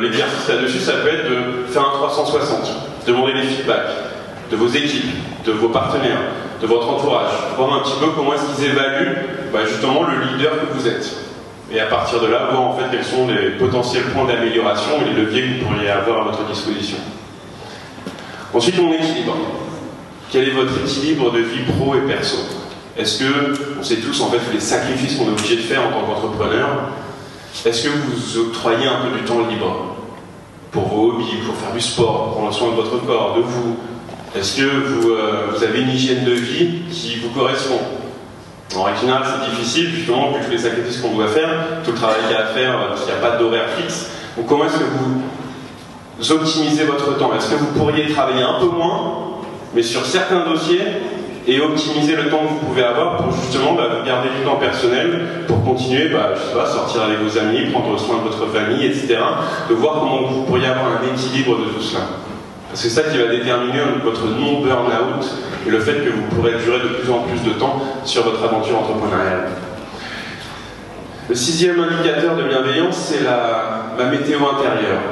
l'exercice 0.00 0.48
là-dessus, 0.48 0.78
ça 0.78 0.92
peut 0.92 1.08
être 1.08 1.28
de 1.28 1.72
faire 1.72 1.82
un 1.82 2.06
360, 2.06 2.70
demander 3.06 3.34
des 3.34 3.42
feedbacks 3.42 3.90
de 4.50 4.56
vos 4.56 4.68
équipes, 4.68 5.10
de 5.44 5.52
vos 5.52 5.68
partenaires, 5.68 6.20
de 6.60 6.66
votre 6.66 6.88
entourage, 6.88 7.30
voir 7.56 7.74
un 7.74 7.80
petit 7.80 7.98
peu 7.98 8.06
comment 8.14 8.34
est-ce 8.34 8.44
qu'ils 8.54 8.70
évaluent 8.70 9.16
bah, 9.52 9.60
justement 9.66 10.04
le 10.04 10.36
leader 10.36 10.52
que 10.52 10.72
vous 10.72 10.86
êtes. 10.86 11.16
Et 11.74 11.80
à 11.80 11.86
partir 11.86 12.20
de 12.20 12.26
là, 12.26 12.48
voir 12.50 12.62
en 12.62 12.76
fait 12.76 12.84
quels 12.90 13.04
sont 13.04 13.26
les 13.26 13.50
potentiels 13.50 14.04
points 14.04 14.26
d'amélioration 14.26 14.90
et 15.00 15.14
les 15.14 15.22
leviers 15.22 15.42
que 15.42 15.64
vous 15.64 15.70
pourriez 15.70 15.88
avoir 15.88 16.20
à 16.20 16.30
votre 16.30 16.44
disposition. 16.46 16.98
Ensuite, 18.52 18.78
mon 18.78 18.92
équilibre. 18.92 19.36
Quel 20.30 20.48
est 20.48 20.52
votre 20.52 20.72
équilibre 20.84 21.30
de 21.32 21.38
vie 21.38 21.62
pro 21.62 21.94
et 21.94 22.00
perso? 22.00 22.36
Est-ce 22.98 23.20
que, 23.20 23.78
on 23.80 23.82
sait 23.82 23.96
tous 23.96 24.20
en 24.20 24.30
fait 24.30 24.40
les 24.52 24.60
sacrifices 24.60 25.16
qu'on 25.16 25.24
est 25.24 25.32
obligé 25.32 25.56
de 25.56 25.62
faire 25.62 25.80
en 25.86 25.90
tant 25.90 26.06
qu'entrepreneur, 26.06 26.68
est-ce 27.64 27.84
que 27.84 27.88
vous 27.88 28.38
octroyez 28.38 28.86
un 28.86 29.00
peu 29.06 29.18
du 29.18 29.24
temps 29.24 29.46
libre 29.48 29.96
pour 30.70 30.88
vos 30.88 31.12
hobbies, 31.12 31.36
pour 31.46 31.54
faire 31.56 31.72
du 31.72 31.80
sport, 31.80 32.24
pour 32.24 32.36
prendre 32.36 32.52
soin 32.52 32.70
de 32.70 32.74
votre 32.74 32.98
corps, 33.06 33.36
de 33.36 33.42
vous? 33.42 33.76
Est-ce 34.34 34.58
que 34.58 34.62
vous, 34.64 35.10
euh, 35.10 35.48
vous 35.54 35.62
avez 35.62 35.82
une 35.82 35.90
hygiène 35.90 36.24
de 36.24 36.32
vie 36.32 36.82
qui 36.90 37.16
vous 37.16 37.28
correspond? 37.30 37.80
En 38.76 38.84
règle 38.84 39.00
générale, 39.00 39.22
c'est 39.24 39.50
difficile, 39.50 39.90
justement, 39.90 40.32
vu 40.32 40.44
tous 40.44 40.50
les 40.50 40.58
sacrifices 40.58 41.00
qu'on 41.00 41.14
doit 41.14 41.28
faire, 41.28 41.48
tout 41.84 41.92
le 41.92 41.96
travail 41.96 42.16
qu'il 42.26 42.36
y 42.36 42.38
a 42.38 42.44
à 42.44 42.46
faire, 42.46 42.88
parce 42.88 43.02
qu'il 43.02 43.12
n'y 43.12 43.18
a 43.18 43.22
pas 43.22 43.36
d'horaire 43.36 43.68
fixe. 43.76 44.10
Donc, 44.36 44.46
comment 44.46 44.64
est-ce 44.64 44.78
que 44.78 44.84
vous 44.84 46.32
optimisez 46.32 46.84
votre 46.84 47.18
temps? 47.18 47.32
Est-ce 47.34 47.50
que 47.50 47.56
vous 47.56 47.72
pourriez 47.78 48.08
travailler 48.08 48.42
un 48.42 48.60
peu 48.60 48.66
moins, 48.66 49.14
mais 49.74 49.82
sur 49.82 50.04
certains 50.04 50.44
dossiers, 50.46 50.80
et 51.46 51.60
optimiser 51.60 52.14
le 52.14 52.28
temps 52.28 52.38
que 52.38 52.48
vous 52.50 52.66
pouvez 52.68 52.84
avoir 52.84 53.16
pour 53.16 53.32
justement 53.32 53.72
bah, 53.72 53.88
garder 54.06 54.28
du 54.28 54.44
temps 54.44 54.56
personnel, 54.56 55.44
pour 55.48 55.64
continuer, 55.64 56.08
bah, 56.08 56.30
je 56.34 56.40
sais 56.40 56.54
pas, 56.54 56.66
sortir 56.66 57.02
avec 57.02 57.18
vos 57.18 57.36
amis, 57.36 57.70
prendre 57.72 57.98
soin 57.98 58.18
de 58.18 58.28
votre 58.28 58.46
famille, 58.52 58.86
etc. 58.86 59.18
De 59.68 59.74
voir 59.74 59.94
comment 59.94 60.22
vous 60.22 60.42
pourriez 60.42 60.66
avoir 60.66 60.86
un 60.86 61.14
équilibre 61.14 61.58
de 61.58 61.64
tout 61.64 61.82
cela? 61.82 62.00
Parce 62.72 62.84
que 62.84 62.88
c'est 62.88 63.02
ça 63.02 63.10
qui 63.10 63.18
va 63.18 63.26
déterminer 63.26 63.80
votre 64.02 64.24
non-burn-out 64.28 65.26
et 65.66 65.70
le 65.70 65.78
fait 65.78 65.96
que 65.96 66.08
vous 66.08 66.22
pourrez 66.34 66.52
durer 66.52 66.80
de 66.80 66.88
plus 66.88 67.12
en 67.12 67.18
plus 67.18 67.38
de 67.42 67.50
temps 67.58 67.82
sur 68.02 68.22
votre 68.22 68.42
aventure 68.42 68.78
entrepreneuriale. 68.78 69.50
Le 71.28 71.34
sixième 71.34 71.78
indicateur 71.78 72.34
de 72.34 72.44
bienveillance, 72.44 72.96
c'est 72.96 73.24
la, 73.24 74.06
météo 74.10 74.38
intérieure. 74.38 75.02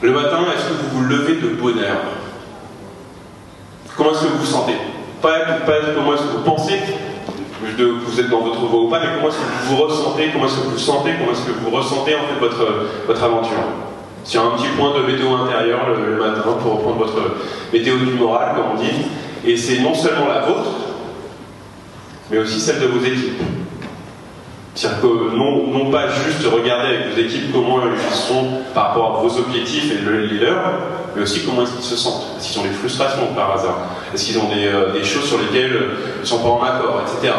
Le 0.00 0.10
matin, 0.10 0.38
est-ce 0.56 0.68
que 0.68 0.72
vous 0.72 1.00
vous 1.00 1.04
levez 1.04 1.34
de 1.34 1.48
bonheur 1.48 1.98
Comment 3.94 4.12
est-ce 4.12 4.20
que 4.20 4.28
vous 4.28 4.38
vous 4.38 4.46
sentez? 4.46 4.76
Pas, 5.20 5.38
pas 5.66 5.72
comment 5.94 6.14
est-ce 6.14 6.22
que 6.22 6.36
vous 6.38 6.44
pensez? 6.44 6.80
Que 7.76 7.82
vous 7.82 8.20
êtes 8.20 8.30
dans 8.30 8.40
votre 8.40 8.60
voie 8.60 8.84
ou 8.84 8.88
pas, 8.88 9.00
mais 9.00 9.08
comment 9.16 9.28
est-ce 9.28 9.36
que 9.36 9.68
vous 9.68 9.76
vous 9.76 9.82
ressentez, 9.82 10.30
comment 10.32 10.46
est-ce 10.46 10.54
que 10.56 10.66
vous 10.66 10.78
sentez, 10.78 11.10
comment 11.18 11.32
est-ce 11.32 11.46
que 11.46 11.52
vous 11.62 11.70
ressentez 11.70 12.14
en 12.14 12.40
fait 12.40 12.56
votre 13.06 13.22
aventure? 13.22 13.93
Sur 14.24 14.42
un 14.42 14.56
petit 14.56 14.68
point 14.76 14.98
de 14.98 15.06
météo 15.06 15.34
intérieur 15.34 15.80
le, 15.88 16.16
matin 16.16 16.42
pour 16.60 16.76
reprendre 16.76 16.96
votre 16.96 17.20
météo 17.72 17.96
du 17.98 18.12
moral, 18.12 18.56
comme 18.56 18.78
on 18.78 18.82
dit. 18.82 18.90
Et 19.46 19.56
c'est 19.56 19.80
non 19.80 19.94
seulement 19.94 20.26
la 20.26 20.40
vôtre, 20.40 20.70
mais 22.30 22.38
aussi 22.38 22.58
celle 22.58 22.80
de 22.80 22.86
vos 22.86 23.04
équipes. 23.04 23.42
C'est-à-dire 24.74 25.02
que 25.02 25.36
non, 25.36 25.68
non, 25.68 25.90
pas 25.90 26.08
juste 26.08 26.44
regarder 26.46 26.96
avec 26.96 27.14
vos 27.14 27.20
équipes 27.20 27.52
comment 27.52 27.80
ils 27.84 28.14
sont 28.14 28.62
par 28.74 28.88
rapport 28.88 29.18
à 29.18 29.22
vos 29.22 29.38
objectifs 29.38 29.92
et 29.92 29.98
les 30.10 30.38
leurs, 30.40 30.72
mais 31.14 31.22
aussi 31.22 31.44
comment 31.44 31.62
est-ce 31.62 31.80
se 31.80 31.96
sentent. 31.96 32.24
Est-ce 32.38 32.52
qu'ils 32.52 32.60
ont 32.60 32.64
des 32.64 32.70
frustrations 32.70 33.26
par 33.36 33.52
hasard? 33.52 33.78
Est-ce 34.12 34.24
qu'ils 34.24 34.38
ont 34.38 34.48
des, 34.48 34.66
euh, 34.66 34.92
des, 34.92 35.04
choses 35.04 35.26
sur 35.26 35.38
lesquelles 35.38 35.90
ils 36.16 36.20
ne 36.22 36.26
sont 36.26 36.38
pas 36.38 36.48
en 36.48 36.62
accord, 36.62 37.02
etc. 37.02 37.34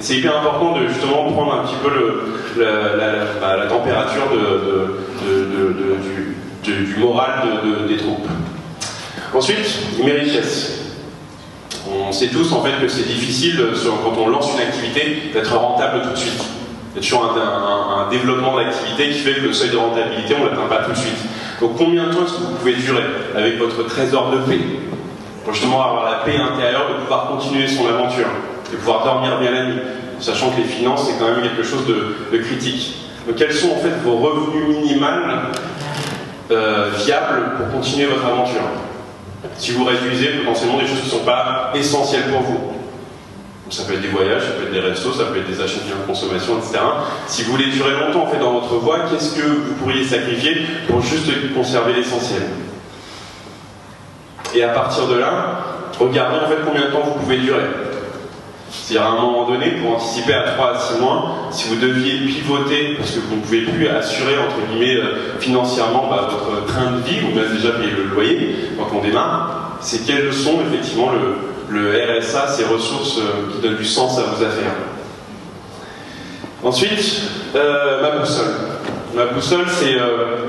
C'est 0.00 0.16
hyper 0.16 0.36
important 0.38 0.78
de 0.78 0.88
justement 0.88 1.30
prendre 1.32 1.54
un 1.54 1.64
petit 1.64 1.76
peu 1.82 1.88
le, 1.88 2.34
la, 2.58 3.66
température 3.66 4.24
du, 6.62 6.96
moral 6.98 7.60
des 7.88 7.96
troupes. 7.96 8.26
Ensuite, 9.32 9.66
mes 10.04 10.12
richesses. 10.12 10.80
On 11.86 12.12
sait 12.12 12.28
tous 12.28 12.50
en 12.52 12.62
fait 12.62 12.80
que 12.80 12.88
c'est 12.88 13.06
difficile 13.06 13.62
quand 14.02 14.18
on 14.18 14.28
lance 14.28 14.50
une 14.54 14.60
activité 14.60 15.30
d'être 15.32 15.54
rentable 15.54 16.02
tout 16.02 16.10
de 16.10 16.16
suite. 16.16 16.42
Il 16.92 16.96
y 16.96 16.98
a 16.98 17.02
toujours 17.02 17.24
un, 17.24 17.38
un, 17.38 18.06
un 18.06 18.10
développement 18.10 18.56
d'activité 18.56 19.10
qui 19.10 19.18
fait 19.18 19.34
que 19.34 19.40
le 19.40 19.52
seuil 19.52 19.70
de 19.70 19.76
rentabilité, 19.76 20.34
on 20.38 20.44
ne 20.44 20.48
l'atteint 20.48 20.66
pas 20.68 20.84
tout 20.84 20.92
de 20.92 20.96
suite. 20.96 21.18
Donc 21.60 21.76
combien 21.76 22.06
de 22.06 22.14
temps 22.14 22.24
est-ce 22.24 22.34
que 22.34 22.42
vous 22.42 22.54
pouvez 22.54 22.74
durer 22.74 23.02
avec 23.36 23.58
votre 23.58 23.82
trésor 23.84 24.30
de 24.30 24.38
paix? 24.38 24.60
Pour 25.44 25.52
justement 25.52 25.82
avoir 25.82 26.04
la 26.04 26.18
paix 26.24 26.36
intérieure 26.36 26.88
de 26.88 27.02
pouvoir 27.02 27.28
continuer 27.28 27.68
son 27.68 27.86
aventure 27.86 28.28
de 28.74 28.80
pouvoir 28.80 29.04
dormir 29.04 29.38
bien 29.38 29.52
la 29.52 29.64
nuit, 29.66 29.80
sachant 30.20 30.50
que 30.50 30.58
les 30.58 30.64
finances, 30.64 31.06
c'est 31.06 31.18
quand 31.18 31.30
même 31.30 31.42
quelque 31.42 31.62
chose 31.62 31.86
de, 31.86 32.38
critique. 32.38 32.96
Donc, 33.26 33.36
quels 33.36 33.52
sont 33.52 33.70
en 33.70 33.76
fait 33.76 33.94
vos 34.04 34.16
revenus 34.16 34.66
minimales 34.68 35.50
euh, 36.50 36.90
viables 36.96 37.56
pour 37.56 37.80
continuer 37.80 38.06
votre 38.06 38.26
aventure? 38.26 38.62
Si 39.56 39.72
vous 39.72 39.84
réduisez 39.84 40.28
potentiellement 40.38 40.78
des 40.78 40.86
choses 40.86 41.00
qui 41.00 41.06
ne 41.06 41.10
sont 41.10 41.24
pas 41.24 41.72
essentielles 41.74 42.24
pour 42.30 42.40
vous. 42.40 42.60
Ça 43.70 43.84
peut 43.84 43.94
être 43.94 44.02
des 44.02 44.08
voyages, 44.08 44.42
ça 44.42 44.50
peut 44.50 44.64
être 44.64 44.72
des 44.72 44.80
restos, 44.80 45.12
ça 45.12 45.24
peut 45.24 45.38
être 45.38 45.48
des 45.48 45.60
achats 45.60 45.80
de 45.80 45.86
biens 45.86 45.96
de 46.00 46.06
consommation, 46.06 46.58
etc. 46.58 46.78
Si 47.26 47.42
vous 47.42 47.52
voulez 47.52 47.70
durer 47.70 47.92
longtemps 47.92 48.24
en 48.24 48.26
fait, 48.26 48.38
dans 48.38 48.52
votre 48.52 48.74
voie, 48.76 49.00
qu'est-ce 49.10 49.34
que 49.34 49.42
vous 49.42 49.74
pourriez 49.80 50.04
sacrifier 50.04 50.66
pour 50.86 51.00
juste 51.00 51.30
conserver 51.54 51.94
l'essentiel? 51.94 52.42
Et 54.54 54.62
à 54.62 54.68
partir 54.68 55.08
de 55.08 55.18
là, 55.18 55.60
regardez 55.98 56.36
en 56.44 56.48
fait 56.48 56.58
combien 56.64 56.82
de 56.82 56.92
temps 56.92 57.02
vous 57.04 57.20
pouvez 57.20 57.38
durer. 57.38 57.64
C'est-à-dire 58.82 59.06
à 59.06 59.10
un 59.12 59.20
moment 59.20 59.48
donné, 59.48 59.70
pour 59.72 59.96
anticiper 59.96 60.34
à 60.34 60.42
3 60.42 60.74
à 60.74 60.78
6 60.78 61.00
mois, 61.00 61.48
si 61.50 61.68
vous 61.68 61.76
deviez 61.76 62.18
pivoter, 62.26 62.94
parce 62.98 63.12
que 63.12 63.20
vous 63.20 63.36
ne 63.36 63.40
pouvez 63.40 63.62
plus 63.62 63.88
assurer, 63.88 64.34
entre 64.38 64.66
guillemets, 64.68 64.96
euh, 64.96 65.38
financièrement 65.40 66.08
bah, 66.10 66.28
votre 66.30 66.66
train 66.66 66.92
de 66.92 66.98
vie, 67.02 67.20
vous 67.20 67.38
avez 67.38 67.54
déjà 67.56 67.70
payé 67.70 67.90
le 67.90 68.14
loyer 68.14 68.56
quand 68.78 68.88
on 68.96 69.02
démarre, 69.02 69.78
c'est 69.80 70.04
quelles 70.06 70.32
sont 70.32 70.58
effectivement 70.68 71.10
le, 71.12 71.80
le 71.80 72.18
RSA, 72.20 72.48
ces 72.48 72.64
ressources 72.64 73.18
euh, 73.18 73.52
qui 73.52 73.62
donnent 73.62 73.76
du 73.76 73.84
sens 73.84 74.18
à 74.18 74.22
vos 74.22 74.44
affaires. 74.44 74.74
Ensuite, 76.62 77.22
euh, 77.54 78.02
ma 78.02 78.18
boussole. 78.18 78.54
Ma 79.14 79.26
boussole, 79.26 79.66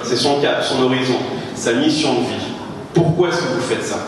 c'est 0.04 0.16
son 0.16 0.42
cap, 0.42 0.64
son 0.64 0.82
horizon, 0.84 1.20
sa 1.54 1.74
mission 1.74 2.14
de 2.16 2.20
vie. 2.22 2.54
Pourquoi 2.94 3.30
est-ce 3.30 3.42
que 3.42 3.54
vous 3.54 3.62
faites 3.62 3.84
ça? 3.84 4.08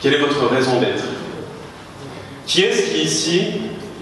Quelle 0.00 0.14
est 0.14 0.18
votre 0.18 0.46
raison 0.52 0.80
d'être? 0.80 1.04
Qui 2.46 2.62
est-ce 2.62 2.90
qui 2.92 3.02
ici, 3.02 3.42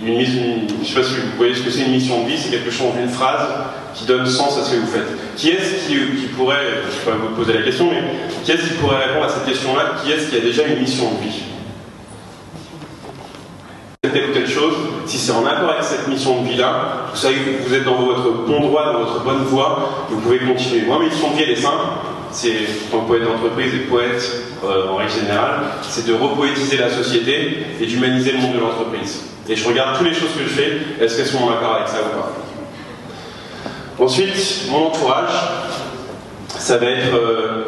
une, 0.02 0.20
je 0.20 0.80
ne 0.80 0.84
sais 0.84 0.94
pas 0.94 1.02
si 1.02 1.14
vous 1.14 1.36
voyez 1.36 1.54
ce 1.54 1.62
que 1.62 1.70
c'est 1.70 1.82
une 1.82 1.92
mission 1.92 2.24
de 2.24 2.28
vie, 2.28 2.38
c'est 2.38 2.50
quelque 2.50 2.70
chose 2.70 2.92
d'une 2.96 3.08
phrase 3.08 3.48
qui 3.94 4.04
donne 4.04 4.26
sens 4.26 4.58
à 4.58 4.64
ce 4.64 4.74
que 4.74 4.80
vous 4.80 4.86
faites. 4.86 5.36
Qui 5.36 5.50
est-ce 5.50 5.88
qui, 5.88 5.96
pourrait, 6.36 6.82
je 6.82 6.86
ne 6.86 7.00
sais 7.00 7.10
pas 7.10 7.16
vous 7.16 7.34
poser 7.34 7.54
la 7.54 7.62
question, 7.62 7.88
mais 7.90 8.02
qui 8.44 8.52
est-ce 8.52 8.68
qui 8.68 8.74
pourrait 8.74 9.06
répondre 9.06 9.24
à 9.26 9.28
cette 9.28 9.46
question-là 9.46 9.92
Qui 10.02 10.12
est-ce 10.12 10.28
qui 10.30 10.36
a 10.36 10.40
déjà 10.40 10.64
une 10.66 10.80
mission 10.80 11.04
de 11.12 11.24
vie? 11.24 11.42
Telle 14.02 14.30
ou 14.30 14.34
telle 14.34 14.48
chose, 14.48 14.74
si 15.06 15.16
c'est 15.16 15.32
en 15.32 15.46
accord 15.46 15.70
avec 15.70 15.82
cette 15.82 16.06
mission 16.06 16.42
de 16.42 16.48
vie-là, 16.48 17.06
vous 17.12 17.18
savez 17.18 17.36
que 17.36 17.66
vous 17.66 17.74
êtes 17.74 17.84
dans 17.84 17.96
votre 17.96 18.44
bon 18.46 18.60
droit, 18.60 18.92
dans 18.92 18.98
votre 18.98 19.24
bonne 19.24 19.44
voie, 19.44 20.06
vous 20.10 20.20
pouvez 20.20 20.38
continuer. 20.38 20.82
Moi, 20.82 20.98
ma 20.98 21.06
mission 21.06 21.30
de 21.30 21.36
vie, 21.36 21.42
elle 21.44 21.50
est 21.50 21.56
simple, 21.56 21.84
c'est, 22.34 22.52
en 22.92 23.00
poète 23.00 23.24
d'entreprise 23.24 23.74
et 23.74 23.78
poète 23.88 24.42
euh, 24.64 24.88
en 24.88 24.96
règle 24.96 25.12
générale, 25.12 25.60
c'est 25.82 26.06
de 26.06 26.14
repoétiser 26.14 26.76
la 26.76 26.90
société 26.90 27.58
et 27.80 27.86
d'humaniser 27.86 28.32
le 28.32 28.38
monde 28.38 28.54
de 28.54 28.60
l'entreprise. 28.60 29.22
Et 29.48 29.56
je 29.56 29.66
regarde 29.66 29.96
toutes 29.98 30.08
les 30.08 30.14
choses 30.14 30.32
que 30.36 30.42
je 30.42 30.48
fais, 30.48 30.72
est-ce 31.00 31.16
qu'elles 31.16 31.26
sont 31.26 31.44
en 31.44 31.52
accord 31.52 31.76
avec 31.76 31.88
ça 31.88 31.98
ou 32.00 32.16
pas. 32.16 34.04
Ensuite, 34.04 34.66
mon 34.70 34.88
entourage, 34.88 35.30
ça 36.48 36.78
va 36.78 36.86
être 36.86 37.14
euh, 37.14 37.64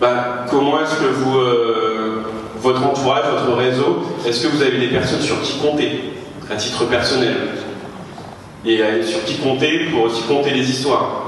bah, 0.00 0.46
comment 0.48 0.80
est-ce 0.80 0.94
que 0.94 1.06
vous, 1.06 1.38
euh, 1.38 2.22
votre 2.58 2.84
entourage, 2.84 3.24
votre 3.44 3.56
réseau, 3.56 4.04
est-ce 4.26 4.46
que 4.46 4.48
vous 4.48 4.62
avez 4.62 4.78
des 4.78 4.88
personnes 4.88 5.20
sur 5.20 5.40
qui 5.42 5.58
compter, 5.58 6.12
à 6.50 6.54
titre 6.54 6.84
personnel? 6.84 7.34
Et 8.64 8.82
sur 9.04 9.24
qui 9.24 9.38
compter 9.38 9.86
pour 9.90 10.02
aussi 10.02 10.22
compter 10.24 10.50
les 10.50 10.70
histoires 10.70 11.19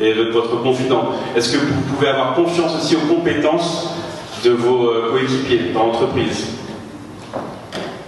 et 0.00 0.14
de 0.14 0.30
votre 0.30 0.62
confident. 0.62 1.12
Est-ce 1.36 1.52
que 1.52 1.58
vous 1.58 1.80
pouvez 1.94 2.08
avoir 2.08 2.34
confiance 2.34 2.74
aussi 2.76 2.96
aux 2.96 3.14
compétences 3.14 3.94
de 4.44 4.50
vos 4.50 4.86
euh, 4.86 5.10
coéquipiers 5.10 5.72
dans 5.74 5.86
l'entreprise? 5.86 6.48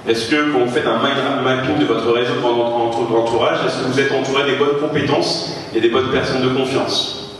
Est-ce 0.09 0.31
que 0.31 0.51
quand 0.51 0.61
vous 0.61 0.71
faites 0.71 0.87
un 0.87 0.99
mapping 1.43 1.79
de 1.79 1.85
votre 1.85 2.11
réseau 2.11 2.35
de 2.35 2.41
votre 2.41 3.21
entourage, 3.21 3.59
est-ce 3.67 3.79
que 3.79 3.93
vous 3.93 4.01
êtes 4.01 4.13
entouré 4.13 4.51
des 4.51 4.57
bonnes 4.57 4.81
compétences 4.81 5.55
et 5.75 5.81
des 5.81 5.91
bonnes 5.91 6.11
personnes 6.11 6.43
de 6.43 6.49
confiance? 6.49 7.39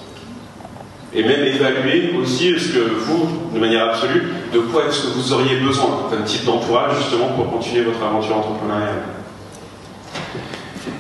Et 1.15 1.25
même 1.25 1.45
évaluer 1.45 2.15
aussi, 2.21 2.49
est-ce 2.49 2.69
que 2.69 2.79
vous, 2.79 3.27
de 3.53 3.59
manière 3.59 3.89
absolue, 3.89 4.29
de 4.53 4.61
quoi 4.61 4.85
est-ce 4.87 5.03
que 5.03 5.13
vous 5.15 5.33
auriez 5.33 5.57
besoin 5.57 6.09
d'un 6.11 6.23
type 6.23 6.45
d'entourage 6.45 6.97
justement 6.99 7.29
pour 7.37 7.51
continuer 7.51 7.83
votre 7.83 8.03
aventure 8.03 8.39
entrepreneuriale? 8.39 9.03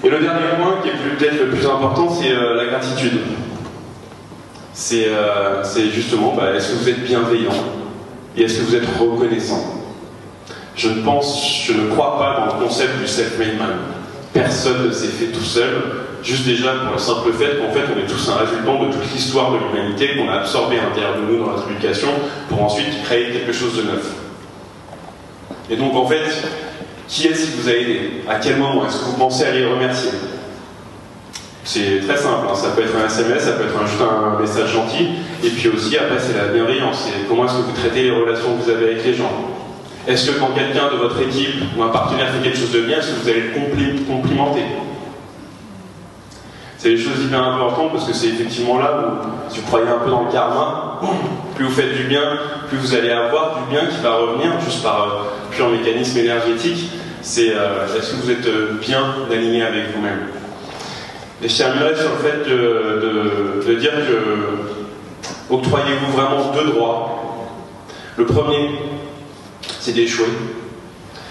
Et 0.05 0.11
le 0.11 0.19
dernier 0.19 0.49
point, 0.61 0.79
qui 0.83 0.89
est 0.89 1.17
peut-être 1.17 1.45
le 1.45 1.51
plus 1.51 1.65
important, 1.65 2.11
c'est 2.11 2.33
euh, 2.33 2.57
la 2.57 2.67
gratitude. 2.67 3.21
C'est 4.75 5.09
euh, 5.09 5.63
justement, 5.93 6.35
bah, 6.35 6.55
est-ce 6.57 6.71
que 6.73 6.77
vous 6.77 6.89
êtes 6.89 7.05
bienveillant 7.05 7.53
et 8.37 8.45
est-ce 8.45 8.61
que 8.61 8.65
vous 8.65 8.77
êtes 8.77 8.89
reconnaissant? 8.99 9.63
Je 10.75 10.89
ne 10.89 11.03
pense, 11.03 11.65
je 11.67 11.75
ne 11.75 11.91
crois 11.91 12.19
pas 12.19 12.41
dans 12.41 12.59
le 12.59 12.65
concept 12.65 12.99
du 12.99 13.07
self-made 13.07 13.59
man. 13.59 13.77
Personne 14.33 14.87
ne 14.87 14.93
s'est 14.93 15.09
fait 15.09 15.27
tout 15.27 15.45
seul, 15.45 15.83
juste 16.23 16.47
déjà 16.47 16.73
pour 16.73 16.93
le 16.95 16.99
simple 16.99 17.33
fait 17.35 17.59
qu'en 17.59 17.71
fait 17.71 17.85
on 17.95 17.99
est 17.99 18.07
tous 18.07 18.31
un 18.31 18.37
résultat 18.37 18.87
de 18.87 18.93
toute 18.93 19.13
l'histoire 19.13 19.53
de 19.53 19.59
l'humanité 19.59 20.17
qu'on 20.17 20.31
a 20.31 20.37
absorbé 20.37 20.79
à 20.79 20.85
l'intérieur 20.85 21.17
de 21.17 21.31
nous 21.31 21.45
dans 21.45 21.53
notre 21.53 21.71
éducation 21.71 22.09
pour 22.49 22.63
ensuite 22.63 23.03
créer 23.05 23.31
quelque 23.33 23.53
chose 23.53 23.77
de 23.77 23.83
neuf. 23.83 24.07
Et 25.69 25.77
donc 25.77 25.95
en 25.95 26.07
fait, 26.07 26.25
qui 27.09 27.27
est-ce 27.27 27.51
qui 27.51 27.61
vous 27.61 27.69
a 27.69 27.73
aidé? 27.73 28.23
À 28.27 28.37
quel 28.37 28.57
moment? 28.57 28.87
Est-ce 28.87 29.01
que 29.01 29.05
vous 29.05 29.19
pensez 29.19 29.45
à 29.45 29.51
les 29.51 29.67
remercier? 29.67 30.11
C'est 31.65 32.01
très 32.07 32.17
simple, 32.17 32.47
hein. 32.51 32.55
ça 32.55 32.71
peut 32.71 32.83
être 32.83 32.97
un 32.97 33.07
SMS, 33.07 33.45
ça 33.45 33.53
peut 33.53 33.65
être 33.65 33.87
juste 33.87 34.03
un 34.03 34.41
message 34.41 34.73
gentil, 34.73 35.11
et 35.45 35.49
puis 35.49 35.69
aussi 35.69 35.97
après 35.97 36.19
c'est 36.19 36.37
la 36.37 36.53
bienveillance, 36.53 37.07
c'est 37.07 37.29
comment 37.29 37.45
est-ce 37.45 37.55
que 37.55 37.63
vous 37.63 37.79
traitez 37.79 38.03
les 38.03 38.11
relations 38.11 38.57
que 38.57 38.65
vous 38.65 38.71
avez 38.71 38.85
avec 38.87 39.05
les 39.05 39.15
gens. 39.15 39.31
Est-ce 40.09 40.31
que 40.31 40.41
quand 40.41 40.49
quelqu'un 40.49 40.91
de 40.93 40.97
votre 40.97 41.21
équipe 41.21 41.63
ou 41.77 41.83
un 41.85 41.89
partenaire 41.89 42.29
fait 42.31 42.43
quelque 42.43 42.59
chose 42.59 42.73
de 42.73 42.81
bien, 42.81 42.99
est-ce 42.99 43.13
que 43.13 43.21
vous 43.23 43.29
allez 43.29 43.43
le 43.43 44.05
complimenter? 44.05 44.63
C'est 46.79 46.91
des 46.91 46.99
choses 46.99 47.23
hyper 47.25 47.45
importantes 47.45 47.93
parce 47.93 48.07
que 48.07 48.13
c'est 48.13 48.27
effectivement 48.27 48.81
là 48.81 48.99
où, 48.99 49.53
si 49.53 49.61
vous 49.61 49.67
croyez 49.67 49.87
un 49.87 49.99
peu 50.05 50.11
dans 50.11 50.25
le 50.25 50.33
karma, 50.33 51.01
plus 51.55 51.67
vous 51.67 51.71
faites 51.71 51.97
du 51.97 52.05
bien, 52.05 52.23
plus 52.69 52.77
vous 52.77 52.97
allez 52.97 53.11
avoir 53.13 53.61
du 53.61 53.71
bien 53.71 53.87
qui 53.87 54.03
va 54.03 54.17
revenir 54.17 54.61
juste 54.61 54.83
par 54.83 55.03
euh, 55.05 55.53
pur 55.53 55.69
mécanisme 55.69 56.19
énergétique. 56.19 56.91
C'est 57.21 57.55
euh, 57.55 57.87
est-ce 57.97 58.11
que 58.11 58.17
vous 58.17 58.31
êtes 58.33 58.47
euh, 58.47 58.81
bien 58.81 59.15
aligné 59.31 59.63
avec 59.63 59.95
vous-même? 59.95 60.42
Et 61.43 61.49
je 61.49 61.57
terminerai 61.57 61.97
sur 61.97 62.11
le 62.11 62.17
fait 62.19 62.49
de, 62.49 63.67
de 63.67 63.75
dire 63.75 63.91
que 63.91 65.53
octroyez-vous 65.53 66.13
vraiment 66.13 66.53
deux 66.53 66.71
droits. 66.73 67.49
Le 68.17 68.27
premier, 68.27 68.71
c'est 69.81 69.93
d'échouer. 69.93 70.27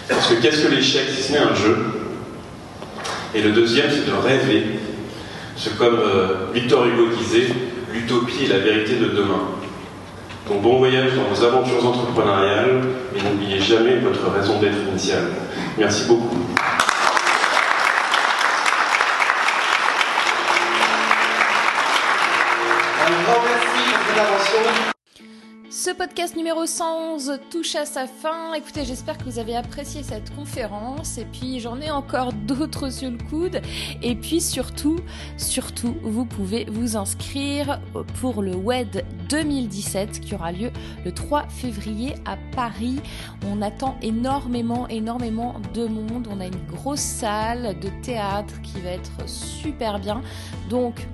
Parce 0.09 0.27
que 0.27 0.41
qu'est-ce 0.41 0.65
que 0.65 0.71
l'échec 0.73 1.03
si 1.09 1.23
ce 1.23 1.31
n'est 1.31 1.39
un 1.39 1.55
jeu? 1.55 1.77
Et 3.33 3.41
le 3.41 3.51
deuxième, 3.51 3.89
c'est 3.89 4.05
de 4.05 4.13
rêver. 4.13 4.79
C'est 5.55 5.77
comme 5.77 5.99
euh, 5.99 6.47
Victor 6.53 6.85
Hugo 6.85 7.07
disait, 7.17 7.47
l'utopie 7.93 8.45
est 8.45 8.49
la 8.49 8.59
vérité 8.59 8.95
de 8.95 9.05
demain. 9.05 9.43
Donc 10.49 10.61
bon 10.61 10.79
voyage 10.79 11.11
dans 11.15 11.33
vos 11.33 11.45
aventures 11.45 11.85
entrepreneuriales 11.85 12.81
et 13.15 13.21
n'oubliez 13.21 13.59
jamais 13.59 13.97
votre 13.97 14.29
raison 14.29 14.59
d'être 14.59 14.77
initiale. 14.89 15.27
Merci 15.77 16.05
beaucoup. 16.07 16.35
Ce 25.83 25.89
podcast 25.89 26.35
numéro 26.35 26.67
111 26.67 27.39
touche 27.49 27.73
à 27.73 27.87
sa 27.87 28.05
fin. 28.05 28.53
Écoutez, 28.53 28.85
j'espère 28.85 29.17
que 29.17 29.23
vous 29.23 29.39
avez 29.39 29.55
apprécié 29.55 30.03
cette 30.03 30.31
conférence. 30.35 31.17
Et 31.17 31.25
puis, 31.25 31.59
j'en 31.59 31.81
ai 31.81 31.89
encore 31.89 32.33
d'autres 32.33 32.91
sur 32.91 33.09
le 33.09 33.17
coude. 33.17 33.61
Et 34.03 34.13
puis, 34.13 34.41
surtout, 34.41 34.99
surtout, 35.37 35.95
vous 36.03 36.25
pouvez 36.25 36.65
vous 36.65 36.97
inscrire 36.97 37.81
pour 38.19 38.43
le 38.43 38.53
WED 38.53 39.03
2017 39.27 40.19
qui 40.19 40.35
aura 40.35 40.51
lieu 40.51 40.69
le 41.03 41.11
3 41.11 41.47
février 41.47 42.13
à 42.25 42.37
Paris. 42.55 42.99
On 43.47 43.63
attend 43.63 43.97
énormément, 44.03 44.87
énormément 44.87 45.55
de 45.73 45.87
monde. 45.87 46.27
On 46.29 46.41
a 46.41 46.45
une 46.45 46.63
grosse 46.67 46.99
salle 46.99 47.75
de 47.79 47.89
théâtre 48.03 48.61
qui 48.61 48.79
va 48.81 48.91
être 48.91 49.27
super 49.27 49.97
bien. 49.97 50.21
Donc, 50.69 51.07